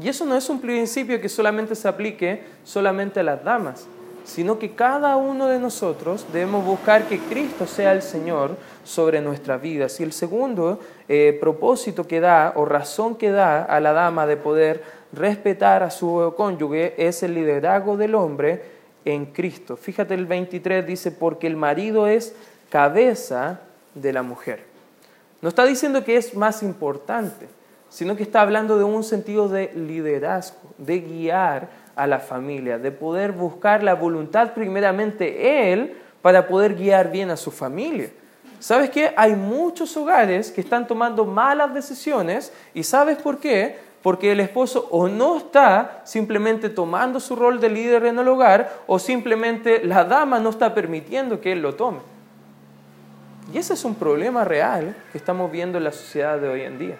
Y 0.00 0.08
eso 0.08 0.24
no 0.24 0.36
es 0.36 0.48
un 0.48 0.60
principio 0.60 1.20
que 1.20 1.28
solamente 1.28 1.74
se 1.74 1.86
aplique 1.86 2.42
solamente 2.64 3.20
a 3.20 3.22
las 3.22 3.44
damas, 3.44 3.86
sino 4.24 4.58
que 4.58 4.74
cada 4.74 5.16
uno 5.16 5.46
de 5.46 5.60
nosotros 5.60 6.26
debemos 6.32 6.64
buscar 6.64 7.04
que 7.04 7.18
Cristo 7.18 7.66
sea 7.66 7.92
el 7.92 8.02
Señor 8.02 8.56
sobre 8.82 9.20
nuestras 9.20 9.62
vidas. 9.62 10.00
Y 10.00 10.02
el 10.02 10.12
segundo 10.12 10.80
eh, 11.08 11.36
propósito 11.40 12.06
que 12.06 12.20
da 12.20 12.52
o 12.56 12.64
razón 12.64 13.16
que 13.16 13.30
da 13.30 13.62
a 13.62 13.80
la 13.80 13.92
dama 13.92 14.26
de 14.26 14.36
poder 14.36 14.82
respetar 15.12 15.82
a 15.82 15.90
su 15.90 16.32
cónyuge 16.36 16.94
es 16.96 17.22
el 17.22 17.34
liderazgo 17.34 17.96
del 17.96 18.14
hombre 18.14 18.62
en 19.04 19.26
Cristo. 19.26 19.76
Fíjate 19.76 20.14
el 20.14 20.26
23 20.26 20.86
dice, 20.86 21.12
porque 21.12 21.46
el 21.46 21.56
marido 21.56 22.06
es 22.06 22.34
cabeza 22.70 23.60
de 23.94 24.12
la 24.12 24.22
mujer. 24.22 24.64
No 25.42 25.50
está 25.50 25.64
diciendo 25.64 26.04
que 26.04 26.16
es 26.16 26.34
más 26.34 26.62
importante, 26.62 27.46
sino 27.90 28.16
que 28.16 28.22
está 28.22 28.40
hablando 28.40 28.78
de 28.78 28.84
un 28.84 29.04
sentido 29.04 29.48
de 29.48 29.72
liderazgo, 29.74 30.70
de 30.78 31.00
guiar 31.00 31.68
a 31.94 32.06
la 32.06 32.18
familia, 32.18 32.78
de 32.78 32.90
poder 32.90 33.32
buscar 33.32 33.82
la 33.82 33.94
voluntad 33.94 34.54
primeramente 34.54 35.72
él 35.72 35.98
para 36.22 36.48
poder 36.48 36.74
guiar 36.74 37.12
bien 37.12 37.30
a 37.30 37.36
su 37.36 37.50
familia. 37.50 38.08
¿Sabes 38.64 38.88
qué? 38.88 39.12
Hay 39.14 39.34
muchos 39.34 39.94
hogares 39.94 40.50
que 40.50 40.62
están 40.62 40.86
tomando 40.86 41.26
malas 41.26 41.74
decisiones 41.74 42.50
y 42.72 42.82
¿sabes 42.82 43.18
por 43.18 43.38
qué? 43.38 43.78
Porque 44.02 44.32
el 44.32 44.40
esposo 44.40 44.88
o 44.90 45.06
no 45.06 45.36
está 45.36 46.00
simplemente 46.04 46.70
tomando 46.70 47.20
su 47.20 47.36
rol 47.36 47.60
de 47.60 47.68
líder 47.68 48.06
en 48.06 48.18
el 48.18 48.26
hogar 48.26 48.72
o 48.86 48.98
simplemente 48.98 49.84
la 49.84 50.04
dama 50.04 50.40
no 50.40 50.48
está 50.48 50.72
permitiendo 50.72 51.42
que 51.42 51.52
él 51.52 51.60
lo 51.60 51.74
tome. 51.74 51.98
Y 53.52 53.58
ese 53.58 53.74
es 53.74 53.84
un 53.84 53.96
problema 53.96 54.44
real 54.44 54.96
que 55.12 55.18
estamos 55.18 55.52
viendo 55.52 55.76
en 55.76 55.84
la 55.84 55.92
sociedad 55.92 56.38
de 56.38 56.48
hoy 56.48 56.62
en 56.62 56.78
día. 56.78 56.96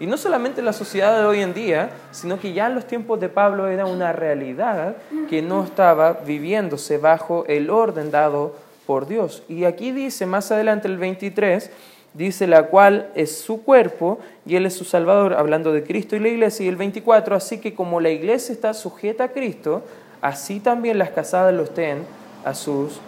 Y 0.00 0.08
no 0.08 0.16
solamente 0.16 0.62
en 0.62 0.64
la 0.64 0.72
sociedad 0.72 1.16
de 1.16 1.26
hoy 1.26 1.42
en 1.42 1.54
día, 1.54 1.90
sino 2.10 2.40
que 2.40 2.52
ya 2.52 2.66
en 2.66 2.74
los 2.74 2.88
tiempos 2.88 3.20
de 3.20 3.28
Pablo 3.28 3.68
era 3.68 3.86
una 3.86 4.12
realidad 4.12 4.96
que 5.30 5.42
no 5.42 5.62
estaba 5.62 6.14
viviéndose 6.14 6.98
bajo 6.98 7.44
el 7.46 7.70
orden 7.70 8.10
dado 8.10 8.63
por 8.86 9.06
Dios. 9.06 9.42
Y 9.48 9.64
aquí 9.64 9.92
dice, 9.92 10.26
más 10.26 10.50
adelante 10.50 10.88
el 10.88 10.98
23, 10.98 11.70
dice 12.14 12.46
la 12.46 12.64
cual 12.64 13.10
es 13.14 13.38
su 13.38 13.62
cuerpo 13.62 14.18
y 14.46 14.56
él 14.56 14.66
es 14.66 14.74
su 14.74 14.84
salvador, 14.84 15.34
hablando 15.34 15.72
de 15.72 15.82
Cristo 15.82 16.16
y 16.16 16.20
la 16.20 16.28
iglesia. 16.28 16.64
Y 16.64 16.68
el 16.68 16.76
24, 16.76 17.36
así 17.36 17.58
que 17.58 17.74
como 17.74 18.00
la 18.00 18.10
iglesia 18.10 18.52
está 18.52 18.72
sujeta 18.74 19.24
a 19.24 19.28
Cristo, 19.28 19.82
así 20.22 20.60
también 20.60 20.98
las 20.98 21.10
casadas 21.10 21.54
lo 21.54 21.64
estén 21.64 22.04
a 22.44 22.54
sus 22.54 23.00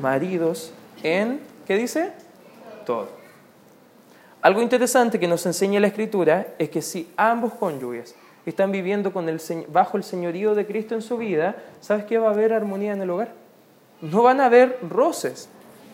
maridos 0.00 0.72
en, 1.02 1.40
¿qué 1.66 1.76
dice? 1.76 2.12
Todo. 2.84 3.08
Algo 4.40 4.62
interesante 4.62 5.18
que 5.18 5.26
nos 5.26 5.44
enseña 5.46 5.80
la 5.80 5.88
Escritura 5.88 6.46
es 6.58 6.70
que 6.70 6.80
si 6.80 7.08
ambos 7.16 7.54
cónyuges 7.54 8.14
están 8.46 8.72
viviendo 8.72 9.12
con 9.12 9.28
el, 9.28 9.40
bajo 9.68 9.96
el 9.96 10.04
señorío 10.04 10.54
de 10.54 10.66
Cristo 10.66 10.94
en 10.94 11.02
su 11.02 11.18
vida, 11.18 11.56
¿sabes 11.80 12.04
qué 12.04 12.18
va 12.18 12.28
a 12.28 12.32
haber 12.32 12.52
armonía 12.52 12.92
en 12.92 13.02
el 13.02 13.10
hogar? 13.10 13.32
No 14.00 14.22
van 14.22 14.40
a 14.40 14.46
haber 14.46 14.78
roces, 14.88 15.48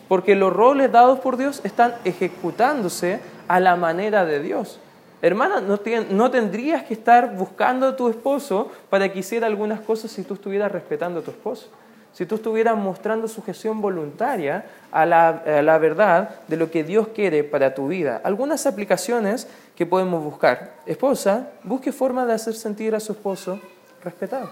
porque 0.07 0.35
los 0.35 0.53
roles 0.53 0.91
dados 0.91 1.19
por 1.19 1.37
Dios 1.37 1.61
están 1.63 1.95
ejecutándose 2.03 3.19
a 3.47 3.59
la 3.59 3.75
manera 3.75 4.25
de 4.25 4.39
Dios. 4.39 4.79
Hermana, 5.21 5.61
no, 5.61 5.79
no 6.11 6.31
tendrías 6.31 6.83
que 6.83 6.93
estar 6.93 7.35
buscando 7.35 7.87
a 7.87 7.95
tu 7.95 8.09
esposo 8.09 8.71
para 8.89 9.11
que 9.11 9.19
hiciera 9.19 9.47
algunas 9.47 9.79
cosas 9.79 10.11
si 10.11 10.23
tú 10.23 10.35
estuvieras 10.35 10.71
respetando 10.71 11.21
a 11.21 11.23
tu 11.23 11.31
esposo 11.31 11.69
si 12.15 12.25
tú 12.25 12.35
estuvieras 12.35 12.77
mostrando 12.77 13.27
sujeción 13.27 13.81
voluntaria 13.81 14.63
a 14.89 15.05
la, 15.05 15.77
verdad 15.79 16.29
de 16.47 16.55
lo 16.55 16.71
que 16.71 16.85
Dios 16.85 17.09
quiere 17.09 17.43
para 17.43 17.75
tu 17.75 17.89
vida. 17.89 18.21
Algunas 18.23 18.65
aplicaciones 18.65 19.49
que 19.75 19.85
podemos 19.85 20.23
buscar. 20.23 20.75
Esposa, 20.85 21.49
busque 21.63 21.91
forma 21.91 22.25
de 22.25 22.31
hacer 22.31 22.53
sentir 22.53 22.95
a 22.95 23.01
su 23.01 23.11
esposo 23.11 23.59
respetado. 24.01 24.49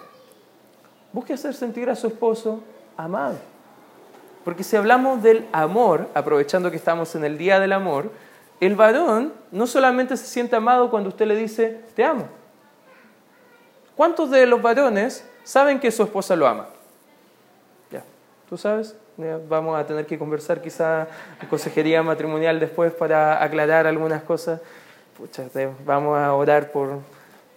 Busque 1.13 1.31
hacer 1.31 1.53
sentir 1.53 1.89
a 1.89 1.95
su 1.95 2.07
esposo 2.07 2.59
amado. 2.97 3.37
Porque 4.43 4.63
si 4.63 4.75
hablamos 4.75 5.23
del 5.23 5.47
amor, 5.51 6.09
aprovechando 6.13 6.69
que 6.69 6.77
estamos 6.77 7.15
en 7.15 7.23
el 7.23 7.37
Día 7.37 7.59
del 7.59 7.71
Amor, 7.71 8.11
el 8.59 8.75
varón 8.75 9.33
no 9.51 9.67
solamente 9.67 10.17
se 10.17 10.25
siente 10.25 10.55
amado 10.55 10.89
cuando 10.89 11.09
usted 11.09 11.25
le 11.25 11.35
dice, 11.35 11.81
te 11.95 12.03
amo. 12.03 12.27
¿Cuántos 13.95 14.31
de 14.31 14.45
los 14.45 14.61
varones 14.61 15.27
saben 15.43 15.79
que 15.79 15.91
su 15.91 16.03
esposa 16.03 16.35
lo 16.35 16.47
ama? 16.47 16.67
¿Tú 18.49 18.57
sabes? 18.57 18.95
Vamos 19.49 19.79
a 19.79 19.85
tener 19.85 20.05
que 20.05 20.19
conversar 20.19 20.61
quizá 20.61 21.07
en 21.41 21.47
consejería 21.47 22.03
matrimonial 22.03 22.59
después 22.59 22.91
para 22.91 23.43
aclarar 23.43 23.87
algunas 23.87 24.21
cosas. 24.23 24.59
Vamos 25.85 26.19
a 26.19 26.33
orar 26.33 26.71
por, 26.71 26.99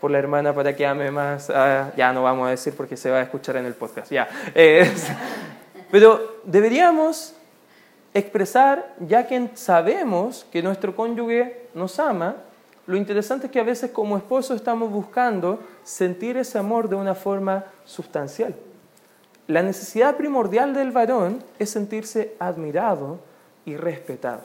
por 0.00 0.10
la 0.10 0.18
hermana 0.18 0.54
para 0.54 0.74
que 0.74 0.86
ame 0.86 1.10
más. 1.10 1.48
ya 1.48 2.12
no 2.12 2.22
vamos 2.22 2.46
a 2.48 2.50
decir 2.50 2.74
porque 2.76 2.96
se 2.96 3.10
va 3.10 3.18
a 3.18 3.22
escuchar 3.22 3.56
en 3.56 3.66
el 3.66 3.74
podcast. 3.74 4.10
Ya. 4.10 4.28
pero 5.90 6.38
deberíamos 6.44 7.34
expresar, 8.14 8.94
ya 9.00 9.26
que 9.26 9.50
sabemos 9.54 10.46
que 10.50 10.62
nuestro 10.62 10.96
cónyuge 10.96 11.68
nos 11.74 11.98
ama, 12.00 12.36
lo 12.86 12.96
interesante 12.96 13.46
es 13.46 13.52
que 13.52 13.60
a 13.60 13.64
veces 13.64 13.90
como 13.90 14.16
esposo 14.16 14.54
estamos 14.54 14.90
buscando 14.90 15.60
sentir 15.82 16.36
ese 16.36 16.58
amor 16.58 16.88
de 16.88 16.94
una 16.94 17.14
forma 17.14 17.64
sustancial. 17.84 18.54
La 19.48 19.62
necesidad 19.62 20.16
primordial 20.16 20.72
del 20.72 20.92
varón 20.92 21.42
es 21.58 21.70
sentirse 21.70 22.34
admirado 22.38 23.18
y 23.64 23.76
respetado. 23.76 24.42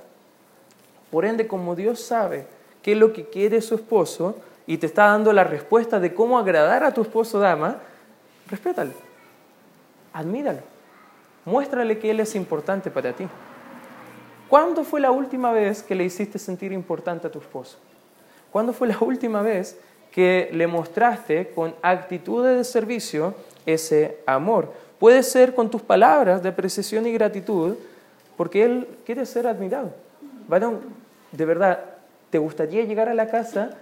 Por 1.12 1.26
ende, 1.26 1.48
como 1.48 1.76
Dios 1.76 2.00
sabe 2.02 2.46
qué 2.82 2.94
es 2.94 2.98
lo 2.98 3.14
que 3.14 3.26
quiere 3.26 3.62
su 3.62 3.76
esposo 3.76 4.36
y 4.68 4.78
te 4.78 4.86
está 4.86 5.08
dando 5.08 5.34
la 5.34 5.44
respuesta 5.44 6.00
de 6.00 6.14
cómo 6.14 6.38
agradar 6.38 6.84
a 6.84 6.94
tu 6.94 7.02
esposo 7.02 7.40
dama, 7.40 7.78
respétalo, 8.48 8.92
admíralo, 10.14 10.62
muéstrale 11.46 11.98
que 11.98 12.12
Él 12.12 12.20
es 12.20 12.36
importante 12.36 12.92
para 12.92 13.14
ti. 13.14 13.28
¿Cuándo 14.48 14.84
fue 14.84 15.00
la 15.00 15.12
última 15.12 15.52
vez 15.52 15.82
que 15.82 15.96
le 15.96 16.04
hiciste 16.04 16.38
sentir 16.38 16.72
importante 16.74 17.28
a 17.28 17.32
tu 17.32 17.40
esposo? 17.40 17.78
¿Cuándo 18.52 18.74
fue 18.74 18.90
la 18.90 18.98
última 19.00 19.42
vez 19.42 19.80
que 20.12 20.50
le 20.52 20.68
mostraste 20.68 21.52
con 21.56 21.74
actitudes 21.82 22.58
de 22.58 22.64
servicio 22.66 23.34
ese 23.66 24.20
amor? 24.26 24.74
Puede 25.00 25.24
ser 25.24 25.56
con 25.56 25.72
tus 25.72 25.82
palabras 25.82 26.44
de 26.44 26.50
apreciación 26.50 27.08
y 27.08 27.14
gratitud, 27.14 27.76
porque 28.36 28.64
Él 28.64 28.88
quiere 29.06 29.26
ser 29.26 29.48
admirado. 29.48 29.94
Varón, 30.48 30.82
de 31.32 31.46
verdad, 31.46 31.80
¿te 32.30 32.38
gustaría 32.38 32.84
llegar 32.84 33.08
a 33.08 33.14
la 33.14 33.30
casa 33.30 33.78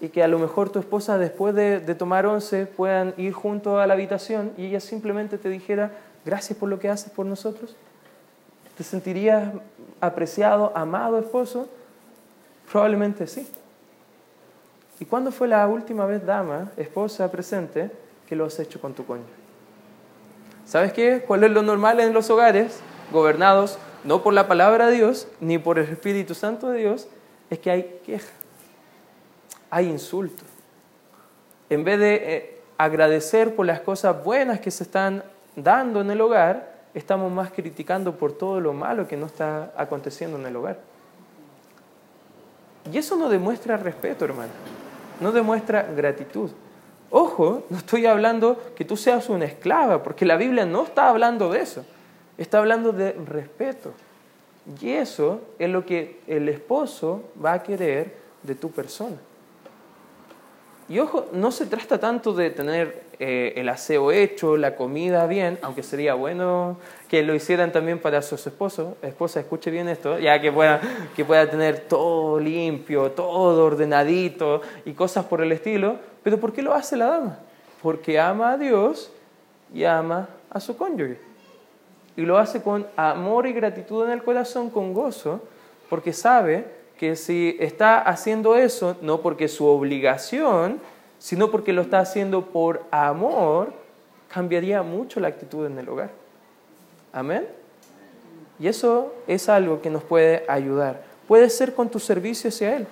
y 0.00 0.08
que 0.08 0.22
a 0.22 0.28
lo 0.28 0.38
mejor 0.38 0.70
tu 0.70 0.78
esposa 0.78 1.18
después 1.18 1.54
de, 1.54 1.80
tomar 1.94 2.26
once 2.26 2.66
puedan 2.66 3.14
ir 3.16 3.32
junto 3.32 3.78
a 3.78 3.86
la 3.86 3.94
habitación 3.94 4.52
y 4.56 4.66
ella 4.66 4.80
simplemente 4.80 5.38
te 5.38 5.48
dijera, 5.48 5.92
gracias 6.24 6.58
por 6.58 6.68
lo 6.68 6.78
que 6.78 6.88
haces 6.88 7.10
por 7.10 7.26
nosotros? 7.26 7.76
¿Te 8.76 8.82
sentirías 8.82 9.52
apreciado, 10.00 10.72
amado 10.74 11.18
esposo? 11.18 11.68
Probablemente 12.70 13.26
sí. 13.26 13.48
¿Y 14.98 15.04
cuándo 15.04 15.30
fue 15.30 15.48
la 15.48 15.66
última 15.66 16.06
vez, 16.06 16.24
dama, 16.24 16.70
esposa 16.76 17.30
presente, 17.30 17.90
que 18.26 18.36
lo 18.36 18.44
has 18.44 18.58
hecho 18.58 18.80
con 18.80 18.94
tu 18.94 19.04
cónyuge? 19.04 19.30
¿Sabes 20.66 20.92
qué? 20.92 21.22
¿Cuál 21.26 21.44
es 21.44 21.50
lo 21.50 21.62
normal 21.62 22.00
en 22.00 22.12
los 22.12 22.30
hogares 22.30 22.80
gobernados 23.12 23.78
no 24.02 24.22
por 24.22 24.32
la 24.32 24.48
palabra 24.48 24.86
de 24.86 24.96
Dios 24.96 25.28
ni 25.40 25.58
por 25.58 25.78
el 25.78 25.88
Espíritu 25.88 26.34
Santo 26.34 26.70
de 26.70 26.80
Dios? 26.80 27.06
Es 27.50 27.58
que 27.58 27.70
hay 27.70 28.00
queja, 28.04 28.32
hay 29.74 29.90
insulto. 29.90 30.44
En 31.68 31.82
vez 31.82 31.98
de 31.98 32.14
eh, 32.14 32.60
agradecer 32.78 33.56
por 33.56 33.66
las 33.66 33.80
cosas 33.80 34.22
buenas 34.22 34.60
que 34.60 34.70
se 34.70 34.84
están 34.84 35.24
dando 35.56 36.00
en 36.00 36.12
el 36.12 36.20
hogar, 36.20 36.74
estamos 36.94 37.32
más 37.32 37.50
criticando 37.50 38.14
por 38.14 38.38
todo 38.38 38.60
lo 38.60 38.72
malo 38.72 39.08
que 39.08 39.16
no 39.16 39.26
está 39.26 39.72
aconteciendo 39.76 40.38
en 40.38 40.46
el 40.46 40.54
hogar. 40.54 40.78
Y 42.92 42.98
eso 42.98 43.16
no 43.16 43.28
demuestra 43.28 43.76
respeto, 43.76 44.24
hermano. 44.24 44.52
No 45.20 45.32
demuestra 45.32 45.82
gratitud. 45.82 46.52
Ojo, 47.10 47.64
no 47.68 47.78
estoy 47.78 48.06
hablando 48.06 48.74
que 48.76 48.84
tú 48.84 48.96
seas 48.96 49.28
una 49.28 49.46
esclava, 49.46 50.04
porque 50.04 50.24
la 50.24 50.36
Biblia 50.36 50.66
no 50.66 50.84
está 50.84 51.08
hablando 51.08 51.50
de 51.50 51.62
eso. 51.62 51.84
Está 52.38 52.58
hablando 52.58 52.92
de 52.92 53.10
respeto. 53.10 53.92
Y 54.80 54.90
eso 54.90 55.40
es 55.58 55.68
lo 55.68 55.84
que 55.84 56.20
el 56.28 56.48
esposo 56.48 57.24
va 57.44 57.54
a 57.54 57.62
querer 57.64 58.14
de 58.44 58.54
tu 58.54 58.70
persona. 58.70 59.16
Y 60.88 60.98
ojo, 60.98 61.26
no 61.32 61.50
se 61.50 61.64
trata 61.64 61.98
tanto 61.98 62.34
de 62.34 62.50
tener 62.50 63.04
eh, 63.18 63.54
el 63.56 63.68
aseo 63.70 64.12
hecho, 64.12 64.56
la 64.58 64.76
comida 64.76 65.26
bien, 65.26 65.58
aunque 65.62 65.82
sería 65.82 66.12
bueno 66.12 66.76
que 67.08 67.22
lo 67.22 67.34
hicieran 67.34 67.72
también 67.72 67.98
para 67.98 68.20
sus 68.20 68.46
esposos. 68.46 68.94
Esposa, 69.00 69.40
escuche 69.40 69.70
bien 69.70 69.88
esto, 69.88 70.18
ya 70.18 70.40
que 70.42 70.52
pueda, 70.52 70.80
que 71.16 71.24
pueda 71.24 71.48
tener 71.48 71.80
todo 71.80 72.38
limpio, 72.38 73.12
todo 73.12 73.64
ordenadito 73.64 74.60
y 74.84 74.92
cosas 74.92 75.24
por 75.24 75.40
el 75.40 75.52
estilo. 75.52 75.96
Pero 76.22 76.38
¿por 76.38 76.52
qué 76.52 76.60
lo 76.60 76.74
hace 76.74 76.96
la 76.96 77.06
dama? 77.06 77.38
Porque 77.82 78.18
ama 78.20 78.52
a 78.52 78.58
Dios 78.58 79.10
y 79.72 79.84
ama 79.84 80.28
a 80.50 80.60
su 80.60 80.76
cónyuge. 80.76 81.18
y 82.16 82.22
lo 82.22 82.38
hace 82.38 82.62
con 82.62 82.86
amor 82.96 83.46
y 83.46 83.52
gratitud 83.52 84.04
en 84.04 84.10
el 84.10 84.22
corazón, 84.22 84.70
con 84.70 84.92
gozo, 84.92 85.40
porque 85.88 86.12
sabe 86.12 86.64
que 86.98 87.16
si 87.16 87.56
está 87.60 87.98
haciendo 87.98 88.56
eso, 88.56 88.96
no 89.02 89.20
porque 89.20 89.48
su 89.48 89.66
obligación, 89.66 90.80
sino 91.18 91.50
porque 91.50 91.72
lo 91.72 91.82
está 91.82 92.00
haciendo 92.00 92.46
por 92.46 92.84
amor, 92.90 93.72
cambiaría 94.28 94.82
mucho 94.82 95.20
la 95.20 95.28
actitud 95.28 95.66
en 95.66 95.78
el 95.78 95.88
hogar. 95.88 96.10
Amén. 97.12 97.46
Y 98.58 98.68
eso 98.68 99.14
es 99.26 99.48
algo 99.48 99.80
que 99.80 99.90
nos 99.90 100.02
puede 100.02 100.44
ayudar. 100.48 101.02
Puede 101.26 101.50
ser 101.50 101.74
con 101.74 101.88
tu 101.88 101.98
servicio 101.98 102.48
hacia 102.48 102.76
Él. 102.76 102.86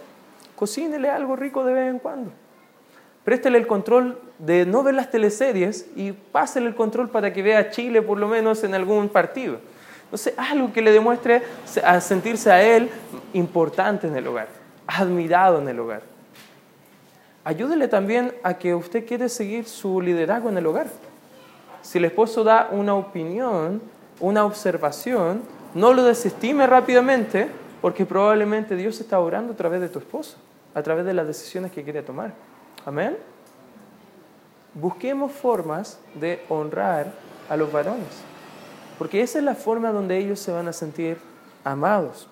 Cocínele 0.56 1.08
algo 1.08 1.36
rico 1.36 1.64
de 1.64 1.72
vez 1.72 1.90
en 1.90 1.98
cuando. 1.98 2.30
Préstele 3.24 3.58
el 3.58 3.66
control 3.66 4.18
de 4.38 4.66
no 4.66 4.82
ver 4.82 4.94
las 4.94 5.10
teleseries 5.10 5.86
y 5.94 6.12
pásele 6.12 6.66
el 6.66 6.74
control 6.74 7.08
para 7.08 7.32
que 7.32 7.42
vea 7.42 7.70
Chile 7.70 8.02
por 8.02 8.18
lo 8.18 8.26
menos 8.26 8.64
en 8.64 8.74
algún 8.74 9.08
partido. 9.08 9.58
No 10.12 10.18
sé, 10.18 10.34
algo 10.36 10.72
que 10.72 10.82
le 10.82 10.92
demuestre 10.92 11.42
a 11.82 12.00
sentirse 12.02 12.52
a 12.52 12.62
Él 12.62 12.90
importante 13.32 14.06
en 14.06 14.14
el 14.14 14.26
hogar, 14.26 14.48
admirado 14.86 15.58
en 15.58 15.68
el 15.68 15.80
hogar. 15.80 16.02
Ayúdele 17.44 17.88
también 17.88 18.34
a 18.42 18.54
que 18.54 18.74
usted 18.74 19.06
quiere 19.06 19.30
seguir 19.30 19.64
su 19.64 20.02
liderazgo 20.02 20.50
en 20.50 20.58
el 20.58 20.66
hogar. 20.66 20.86
Si 21.80 21.96
el 21.96 22.04
esposo 22.04 22.44
da 22.44 22.68
una 22.70 22.94
opinión, 22.94 23.80
una 24.20 24.44
observación, 24.44 25.42
no 25.74 25.94
lo 25.94 26.04
desestime 26.04 26.66
rápidamente 26.66 27.48
porque 27.80 28.06
probablemente 28.06 28.76
Dios 28.76 29.00
está 29.00 29.18
orando 29.18 29.54
a 29.54 29.56
través 29.56 29.80
de 29.80 29.88
tu 29.88 29.98
esposo, 29.98 30.36
a 30.74 30.82
través 30.82 31.04
de 31.04 31.14
las 31.14 31.26
decisiones 31.26 31.72
que 31.72 31.82
quiere 31.82 32.02
tomar. 32.02 32.32
Amén. 32.84 33.16
Busquemos 34.74 35.32
formas 35.32 35.98
de 36.14 36.44
honrar 36.48 37.12
a 37.48 37.56
los 37.56 37.72
varones, 37.72 38.22
porque 39.02 39.20
esa 39.20 39.40
es 39.40 39.44
la 39.44 39.56
forma 39.56 39.90
donde 39.90 40.16
ellos 40.16 40.38
se 40.38 40.52
van 40.52 40.68
a 40.68 40.72
sentir 40.72 41.16
amados. 41.64 42.28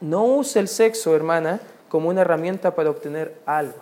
No 0.00 0.22
use 0.22 0.60
el 0.60 0.68
sexo, 0.68 1.16
hermana, 1.16 1.58
como 1.88 2.10
una 2.10 2.20
herramienta 2.20 2.76
para 2.76 2.90
obtener 2.90 3.34
algo. 3.44 3.74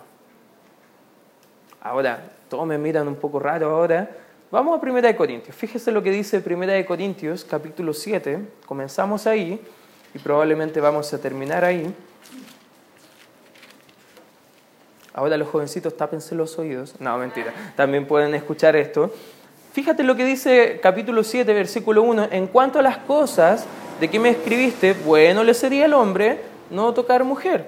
Ahora, 1.79 2.31
todos 2.49 2.65
me 2.65 2.79
miran 2.79 3.07
un 3.07 3.13
poco 3.13 3.37
raro 3.37 3.69
ahora, 3.69 4.09
Vamos 4.49 4.81
a 4.81 4.83
1 4.83 5.15
Corintios. 5.15 5.55
Fíjese 5.55 5.91
lo 5.91 6.01
que 6.01 6.09
dice 6.09 6.43
1 6.43 6.87
Corintios, 6.87 7.45
capítulo 7.45 7.93
7. 7.93 8.39
Comenzamos 8.65 9.27
ahí 9.27 9.63
y 10.11 10.17
probablemente 10.17 10.81
vamos 10.81 11.13
a 11.13 11.19
terminar 11.19 11.63
ahí. 11.63 11.93
Ahora 15.13 15.37
los 15.37 15.47
jovencitos 15.47 15.95
tápense 15.95 16.33
los 16.33 16.57
oídos. 16.57 16.99
No, 16.99 17.15
mentira. 17.19 17.53
También 17.75 18.07
pueden 18.07 18.33
escuchar 18.33 18.75
esto. 18.75 19.13
Fíjate 19.71 20.01
lo 20.03 20.15
que 20.15 20.25
dice 20.25 20.79
capítulo 20.81 21.23
7, 21.23 21.53
versículo 21.53 22.01
1. 22.01 22.29
En 22.31 22.47
cuanto 22.47 22.79
a 22.79 22.81
las 22.81 22.97
cosas 22.97 23.67
de 23.99 24.07
que 24.09 24.19
me 24.19 24.29
escribiste, 24.29 24.93
bueno 24.93 25.43
le 25.43 25.53
sería 25.53 25.85
al 25.85 25.93
hombre 25.93 26.39
no 26.71 26.91
tocar 26.95 27.23
mujer. 27.23 27.67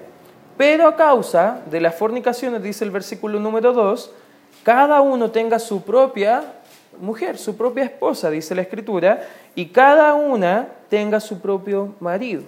Pero 0.56 0.88
a 0.88 0.96
causa 0.96 1.62
de 1.70 1.80
las 1.80 1.94
fornicaciones, 1.94 2.60
dice 2.60 2.84
el 2.84 2.90
versículo 2.90 3.38
número 3.38 3.72
2, 3.72 4.10
cada 4.64 5.00
uno 5.00 5.30
tenga 5.30 5.60
su 5.60 5.82
propia 5.82 6.42
mujer, 7.00 7.38
su 7.38 7.56
propia 7.56 7.84
esposa, 7.84 8.30
dice 8.30 8.56
la 8.56 8.62
escritura, 8.62 9.22
y 9.54 9.66
cada 9.66 10.14
una 10.14 10.68
tenga 10.88 11.20
su 11.20 11.40
propio 11.40 11.94
marido. 12.00 12.42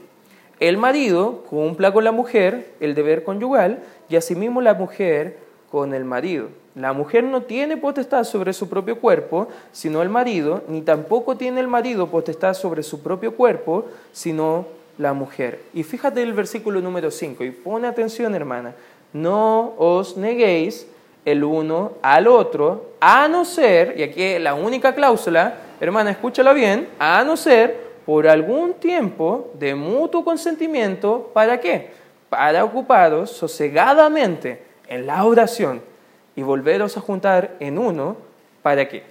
El 0.58 0.78
marido 0.78 1.44
cumpla 1.48 1.92
con 1.92 2.02
la 2.02 2.12
mujer 2.12 2.72
el 2.80 2.96
deber 2.96 3.22
conyugal 3.22 3.84
y 4.08 4.16
asimismo 4.16 4.60
la 4.60 4.74
mujer 4.74 5.38
con 5.70 5.94
el 5.94 6.04
marido. 6.04 6.48
La 6.74 6.92
mujer 6.92 7.22
no 7.22 7.42
tiene 7.42 7.76
potestad 7.76 8.24
sobre 8.24 8.52
su 8.52 8.68
propio 8.68 8.98
cuerpo, 8.98 9.46
sino 9.70 10.02
el 10.02 10.08
marido, 10.08 10.64
ni 10.66 10.82
tampoco 10.82 11.36
tiene 11.36 11.60
el 11.60 11.68
marido 11.68 12.08
potestad 12.08 12.54
sobre 12.54 12.82
su 12.82 13.00
propio 13.00 13.36
cuerpo, 13.36 13.86
sino 14.12 14.66
la 14.98 15.12
mujer. 15.12 15.60
Y 15.72 15.84
fíjate 15.84 16.20
el 16.22 16.32
versículo 16.32 16.80
número 16.80 17.12
5 17.12 17.44
y 17.44 17.52
pone 17.52 17.86
atención 17.86 18.34
hermana, 18.34 18.74
no 19.12 19.74
os 19.78 20.16
neguéis 20.16 20.88
el 21.24 21.44
uno 21.44 21.92
al 22.02 22.26
otro, 22.26 22.94
a 23.00 23.28
no 23.28 23.44
ser, 23.44 23.94
y 23.96 24.02
aquí 24.02 24.38
la 24.40 24.54
única 24.54 24.96
cláusula, 24.96 25.54
hermana, 25.80 26.10
escúchala 26.10 26.52
bien, 26.52 26.88
a 26.98 27.22
no 27.22 27.36
ser 27.36 27.84
por 28.04 28.26
algún 28.26 28.74
tiempo 28.74 29.52
de 29.54 29.76
mutuo 29.76 30.24
consentimiento, 30.24 31.30
¿para 31.32 31.60
qué? 31.60 31.92
Para 32.28 32.64
ocuparos 32.64 33.30
sosegadamente 33.30 34.60
en 34.88 35.06
la 35.06 35.24
oración 35.24 35.93
y 36.36 36.42
volveros 36.42 36.96
a 36.96 37.00
juntar 37.00 37.56
en 37.60 37.78
uno, 37.78 38.16
¿para 38.62 38.88
qué? 38.88 39.04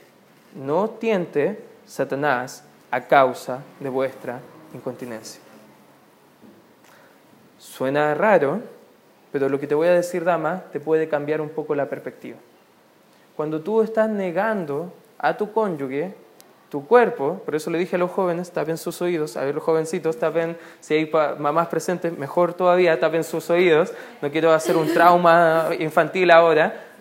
No 0.55 0.89
tiente 0.89 1.63
Satanás 1.86 2.63
a 2.91 3.01
causa 3.01 3.62
de 3.79 3.89
vuestra 3.89 4.39
incontinencia. 4.73 5.41
Suena 7.57 8.13
raro, 8.13 8.62
pero 9.31 9.49
lo 9.49 9.59
que 9.59 9.67
te 9.67 9.75
voy 9.75 9.88
a 9.88 9.93
decir, 9.93 10.23
dama, 10.23 10.63
te 10.71 10.79
puede 10.79 11.07
cambiar 11.07 11.41
un 11.41 11.49
poco 11.49 11.73
la 11.75 11.88
perspectiva. 11.88 12.38
Cuando 13.36 13.62
tú 13.62 13.81
estás 13.81 14.09
negando 14.09 14.93
a 15.17 15.36
tu 15.38 15.51
cónyuge 15.51 16.13
tu 16.73 16.88
cuerpo, 16.88 17.39
por 17.45 17.53
eso 17.53 17.69
le 17.69 17.77
dije 17.77 17.97
a 17.97 17.99
los 17.99 18.09
jóvenes, 18.09 18.49
tapen 18.49 18.79
sus 18.79 18.99
oídos, 18.99 19.38
a 19.38 19.45
ver 19.45 19.53
los 19.53 19.63
jovencitos, 19.63 20.17
tapen, 20.17 20.57
si 20.79 20.95
hay 20.95 21.12
mamás 21.38 21.67
presentes, 21.67 22.17
mejor 22.17 22.55
todavía, 22.55 22.99
tapen 22.99 23.23
sus 23.23 23.47
oídos, 23.51 23.93
no 24.23 24.31
quiero 24.31 24.51
hacer 24.51 24.75
un 24.75 24.91
trauma 24.91 25.69
infantil 25.77 26.31
ahora, 26.31 26.92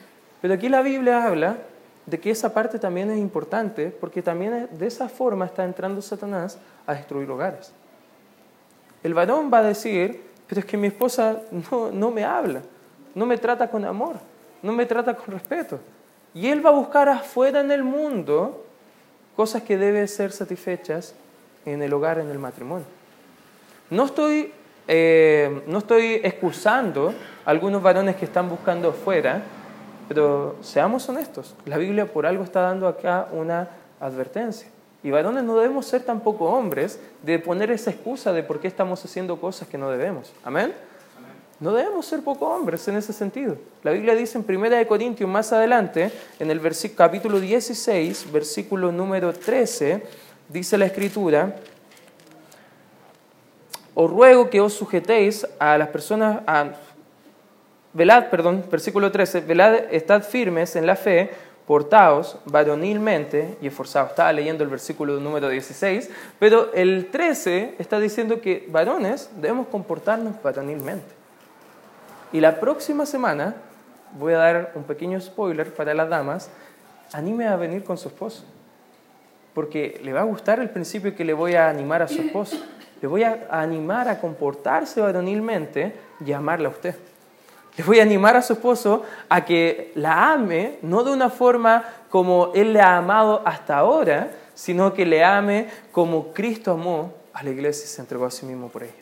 pero 0.43 0.55
aquí 0.55 0.69
la 0.69 0.83
Biblia 0.83 1.25
habla 1.25 1.57
de 2.05 2.19
que 2.19 2.31
esa 2.31 2.53
parte 2.53 2.79
también 2.79 3.11
es 3.11 3.19
importante, 3.19 3.89
porque 3.89 4.23
también 4.23 4.69
de 4.73 4.87
esa 4.87 5.09
forma 5.09 5.47
está 5.47 5.65
entrando 5.65 6.03
Satanás 6.03 6.59
a 6.85 6.95
destruir 6.95 7.31
hogares. 7.31 7.73
El 9.05 9.15
varón 9.15 9.51
va 9.53 9.59
a 9.59 9.63
decir, 9.63 10.21
pero 10.49 10.61
es 10.61 10.65
que 10.67 10.77
mi 10.77 10.89
esposa 10.89 11.39
no, 11.93 12.11
me 12.11 12.25
habla, 12.25 12.61
no 13.15 13.25
me 13.25 13.39
trata 13.39 13.71
con 13.71 13.85
amor, 13.85 14.17
no 14.63 14.73
me 14.73 14.85
trata 14.85 15.15
con 15.15 15.33
respeto. 15.33 15.79
Y 16.35 16.49
él 16.49 16.65
va 16.65 16.71
a 16.71 16.75
buscar 16.75 17.09
afuera 17.09 17.61
en 17.61 17.71
el 17.71 17.85
mundo 17.85 18.65
cosas 19.37 19.63
que 19.63 19.79
deben 19.79 20.09
ser 20.09 20.33
satisfechas 20.33 21.15
en 21.65 21.83
el 21.83 21.93
hogar, 21.93 22.19
en 22.19 22.31
el 22.31 22.39
matrimonio. 22.39 22.87
No 23.91 24.07
estoy, 24.07 24.53
eh, 24.89 25.63
no 25.69 25.79
estoy 25.79 26.21
excusando 26.25 27.15
a 27.45 27.51
algunos 27.51 27.81
varones 27.81 28.17
que 28.17 28.25
están 28.25 28.49
buscando 28.49 28.89
afuera, 28.91 29.43
pero 30.09 30.57
seamos 30.61 31.09
honestos, 31.09 31.55
la 31.65 31.79
Biblia 31.79 32.07
por 32.07 32.27
algo 32.27 32.45
está 32.45 32.61
dando 32.63 32.89
acá 32.89 33.29
una 33.33 33.69
advertencia. 34.01 34.69
Y 35.05 35.11
varones 35.11 35.43
no 35.43 35.57
debemos 35.57 35.87
ser 35.87 36.03
tampoco 36.03 36.45
hombres 36.45 37.01
de 37.23 37.39
poner 37.39 37.71
esa 37.71 37.91
excusa 37.91 38.33
de 38.33 38.43
por 38.43 38.61
qué 38.61 38.69
estamos 38.69 39.05
haciendo 39.05 39.41
cosas 39.41 39.67
que 39.67 39.77
no 39.77 39.91
debemos. 39.91 40.33
Amén. 40.45 40.73
No 41.59 41.73
debemos 41.73 42.07
ser 42.07 42.23
poco 42.23 42.47
hombres 42.49 42.87
en 42.89 42.97
ese 42.97 43.13
sentido. 43.13 43.57
La 43.83 43.93
Biblia 43.93 44.15
dice 44.15 44.37
en 44.37 44.45
1 44.49 44.87
Corintios 44.89 45.31
más 45.31 45.53
adelante, 45.53 46.11
en 46.39 46.51
el 46.51 46.61
capítulo 46.97 47.39
16, 47.39 48.33
versículo 48.33 48.91
número 48.91 49.33
13, 49.33 50.03
dice 50.49 50.77
la 50.77 50.87
Escritura, 50.87 51.57
os 53.95 54.11
ruego 54.11 54.51
que 54.51 54.61
os 54.61 54.73
sujetéis 54.73 55.47
a 55.59 55.79
las 55.79 55.89
personas, 55.89 56.43
velad, 57.93 58.31
perdón, 58.31 58.65
versículo 58.71 59.13
13, 59.13 59.41
velad, 59.43 59.75
estad 59.91 60.23
firmes 60.23 60.77
en 60.77 60.87
la 60.87 60.97
fe, 60.97 61.31
portaos 61.67 62.39
varonilmente 62.47 63.57
y 63.61 63.67
esforzados. 63.69 64.11
Estaba 64.11 64.33
leyendo 64.33 64.65
el 64.65 64.71
versículo 64.71 65.21
número 65.21 65.49
16, 65.49 66.11
pero 66.39 66.73
el 66.75 67.11
13 67.11 67.77
está 67.79 68.01
diciendo 68.01 68.41
que 68.41 68.67
varones 68.69 69.31
debemos 69.37 69.69
comportarnos 69.69 70.43
varonilmente. 70.43 71.15
Y 72.33 72.41
la 72.41 72.59
próxima 72.59 73.07
semana 73.07 73.55
voy 74.19 74.33
a 74.33 74.39
dar 74.39 74.73
un 74.75 74.85
pequeño 74.85 75.21
spoiler 75.21 75.73
para 75.73 75.95
las 75.95 76.09
damas, 76.09 76.51
anime 77.13 77.47
a 77.47 77.57
venir 77.57 77.85
con 77.85 77.99
su 77.99 78.09
esposo, 78.09 78.45
porque 79.55 80.01
le 80.03 80.13
va 80.13 80.21
a 80.21 80.25
gustar 80.25 80.61
el 80.61 80.71
principio 80.71 81.15
que 81.15 81.25
le 81.25 81.35
voy 81.35 81.55
a 81.55 81.69
animar 81.69 82.03
a 82.03 82.09
su 82.09 82.23
esposo. 82.23 82.57
Le 83.03 83.09
voy 83.09 83.25
a 83.25 83.49
animar 83.51 84.09
a 84.09 84.21
comportarse 84.21 85.01
varonilmente 85.01 85.93
y 86.25 86.33
amarla 86.33 86.69
a 86.69 86.71
usted. 86.71 86.95
Le 87.77 87.85
voy 87.85 88.01
a 88.01 88.03
animar 88.03 88.37
a 88.37 88.43
su 88.43 88.53
esposo 88.53 89.03
a 89.29 89.45
que 89.45 89.93
la 89.95 90.33
ame, 90.33 90.79
no 90.83 91.03
de 91.03 91.13
una 91.13 91.31
forma 91.31 91.85
como 92.11 92.53
él 92.55 92.75
le 92.75 92.81
ha 92.81 92.99
amado 92.99 93.43
hasta 93.47 93.79
ahora, 93.79 94.31
sino 94.55 94.93
que 94.93 95.07
le 95.07 95.25
ame 95.25 95.69
como 95.91 96.33
Cristo 96.33 96.73
amó 96.73 97.15
a 97.33 97.43
la 97.43 97.51
iglesia 97.51 97.85
y 97.85 97.89
se 97.89 98.01
entregó 98.03 98.27
a 98.27 98.31
sí 98.31 98.45
mismo 98.45 98.69
por 98.69 98.83
ella. 98.83 98.93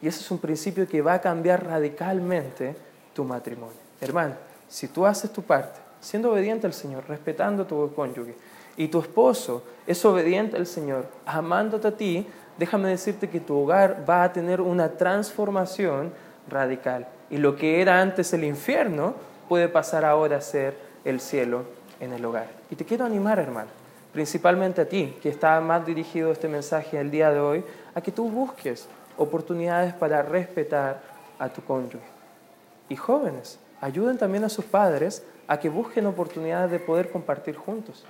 Y 0.00 0.06
ese 0.06 0.20
es 0.20 0.30
un 0.30 0.38
principio 0.38 0.88
que 0.88 1.02
va 1.02 1.14
a 1.14 1.20
cambiar 1.20 1.66
radicalmente 1.66 2.76
tu 3.12 3.24
matrimonio. 3.24 3.76
Hermano, 4.00 4.34
si 4.68 4.86
tú 4.88 5.04
haces 5.04 5.32
tu 5.32 5.42
parte, 5.42 5.80
siendo 6.00 6.32
obediente 6.32 6.66
al 6.66 6.72
Señor, 6.72 7.04
respetando 7.08 7.64
a 7.64 7.66
tu 7.66 7.92
cónyuge, 7.94 8.34
y 8.76 8.88
tu 8.88 9.00
esposo 9.00 9.64
es 9.86 10.02
obediente 10.04 10.56
al 10.56 10.66
Señor, 10.66 11.06
amándote 11.26 11.88
a 11.88 11.96
ti, 11.96 12.26
déjame 12.56 12.88
decirte 12.88 13.28
que 13.28 13.40
tu 13.40 13.58
hogar 13.58 14.04
va 14.08 14.22
a 14.22 14.32
tener 14.32 14.60
una 14.60 14.90
transformación 14.90 16.12
radical. 16.48 17.06
Y 17.30 17.38
lo 17.38 17.56
que 17.56 17.80
era 17.80 18.00
antes 18.00 18.32
el 18.32 18.44
infierno 18.44 19.14
puede 19.48 19.68
pasar 19.68 20.04
ahora 20.04 20.36
a 20.36 20.40
ser 20.40 20.76
el 21.04 21.20
cielo 21.20 21.64
en 22.00 22.12
el 22.12 22.24
hogar. 22.24 22.48
Y 22.70 22.76
te 22.76 22.84
quiero 22.84 23.04
animar, 23.04 23.38
hermano. 23.38 23.68
principalmente 24.12 24.80
a 24.80 24.88
ti, 24.88 25.16
que 25.22 25.28
está 25.28 25.60
más 25.60 25.86
dirigido 25.86 26.32
este 26.32 26.48
mensaje 26.48 26.98
el 26.98 27.10
día 27.10 27.30
de 27.30 27.38
hoy, 27.38 27.64
a 27.94 28.00
que 28.00 28.10
tú 28.10 28.28
busques 28.28 28.88
oportunidades 29.16 29.94
para 29.94 30.22
respetar 30.22 31.00
a 31.38 31.48
tu 31.48 31.62
cónyuge. 31.62 32.04
Y 32.88 32.96
jóvenes, 32.96 33.58
ayuden 33.80 34.18
también 34.18 34.44
a 34.44 34.48
sus 34.48 34.64
padres 34.64 35.22
a 35.46 35.58
que 35.58 35.68
busquen 35.68 36.06
oportunidades 36.06 36.70
de 36.70 36.80
poder 36.80 37.10
compartir 37.10 37.56
juntos. 37.56 38.04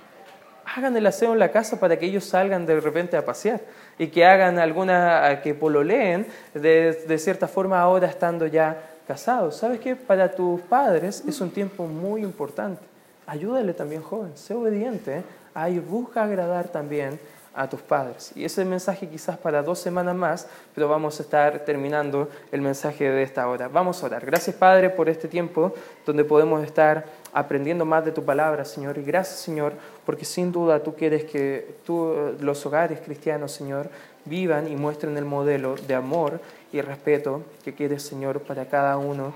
Hagan 0.75 0.95
el 0.95 1.05
aseo 1.05 1.33
en 1.33 1.39
la 1.39 1.51
casa 1.51 1.79
para 1.79 1.97
que 1.97 2.05
ellos 2.05 2.23
salgan 2.23 2.65
de 2.65 2.79
repente 2.79 3.17
a 3.17 3.25
pasear 3.25 3.61
y 3.97 4.07
que 4.07 4.25
hagan 4.25 4.57
alguna, 4.57 5.41
que 5.43 5.53
pololeen 5.53 6.25
de, 6.53 6.93
de 6.93 7.17
cierta 7.17 7.47
forma 7.47 7.79
ahora 7.79 8.07
estando 8.07 8.47
ya 8.47 8.90
casados. 9.07 9.57
¿Sabes 9.57 9.79
qué? 9.79 9.95
Para 9.95 10.31
tus 10.31 10.61
padres 10.61 11.23
es 11.27 11.41
un 11.41 11.51
tiempo 11.51 11.85
muy 11.85 12.21
importante. 12.21 12.81
Ayúdale 13.27 13.73
también, 13.73 14.01
joven, 14.01 14.31
sé 14.35 14.53
obediente. 14.53 15.17
¿eh? 15.17 15.23
Ahí 15.53 15.79
busca 15.79 16.23
agradar 16.23 16.67
también 16.69 17.19
a 17.53 17.69
tus 17.69 17.81
padres. 17.81 18.31
Y 18.35 18.45
ese 18.45 18.63
mensaje 18.63 19.07
quizás 19.07 19.37
para 19.37 19.61
dos 19.61 19.79
semanas 19.79 20.15
más, 20.15 20.47
pero 20.73 20.87
vamos 20.87 21.19
a 21.19 21.23
estar 21.23 21.59
terminando 21.65 22.29
el 22.51 22.61
mensaje 22.61 23.09
de 23.09 23.23
esta 23.23 23.47
hora. 23.47 23.67
Vamos 23.67 24.01
a 24.01 24.05
orar. 24.05 24.25
Gracias 24.25 24.55
Padre 24.55 24.89
por 24.89 25.09
este 25.09 25.27
tiempo 25.27 25.73
donde 26.05 26.23
podemos 26.23 26.63
estar 26.63 27.05
aprendiendo 27.33 27.85
más 27.85 28.05
de 28.05 28.11
tu 28.11 28.23
palabra, 28.23 28.63
Señor. 28.63 28.97
Y 28.97 29.03
gracias, 29.03 29.39
Señor, 29.39 29.73
porque 30.05 30.23
sin 30.23 30.51
duda 30.51 30.81
tú 30.81 30.95
quieres 30.95 31.25
que 31.25 31.75
tú, 31.85 32.35
los 32.39 32.65
hogares 32.65 32.99
cristianos, 33.01 33.51
Señor, 33.51 33.89
vivan 34.23 34.67
y 34.67 34.75
muestren 34.75 35.17
el 35.17 35.25
modelo 35.25 35.75
de 35.75 35.95
amor 35.95 36.39
y 36.71 36.81
respeto 36.81 37.43
que 37.63 37.73
quieres, 37.73 38.03
Señor, 38.03 38.41
para 38.41 38.65
cada 38.65 38.97
uno 38.97 39.33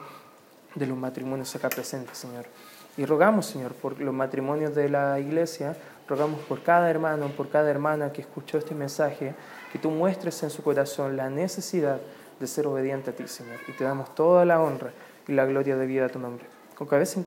de 0.76 0.86
los 0.86 0.98
matrimonios 0.98 1.56
acá 1.56 1.69
presentes, 1.69 2.17
Señor. 2.17 2.45
Y 2.98 3.06
rogamos, 3.06 3.45
Señor, 3.45 3.74
por 3.74 4.00
los 4.00 4.13
matrimonios 4.13 4.74
de 4.74 4.89
la 4.89 5.19
iglesia, 5.19 5.76
rogamos 6.08 6.39
por 6.41 6.63
cada 6.63 6.89
hermano, 6.89 7.28
por 7.30 7.50
cada 7.50 7.69
hermana 7.69 8.12
que 8.12 8.21
escuchó 8.21 8.58
este 8.58 8.74
mensaje, 8.74 9.36
que 9.71 9.80
tú 9.80 9.89
muestres 9.89 10.41
en 10.43 10.50
su 10.50 10.63
corazón 10.63 11.17
la 11.17 11.30
necesidad 11.30 12.00
de 12.39 12.48
ser 12.48 12.67
obediente 12.67 13.10
a 13.10 13.13
ti, 13.13 13.28
Señor. 13.28 13.60
Y 13.67 13.74
te 13.74 13.84
damos 13.84 14.15
toda 14.15 14.45
la 14.45 14.62
honra 14.62 14.91
y 15.28 15.34
la 15.34 15.45
gloria 15.45 15.76
de 15.76 15.86
vida 15.86 16.06
a 16.06 16.10
tu 16.10 16.19
nombre. 16.19 16.45
Con 16.76 16.88
cabeza 16.88 17.19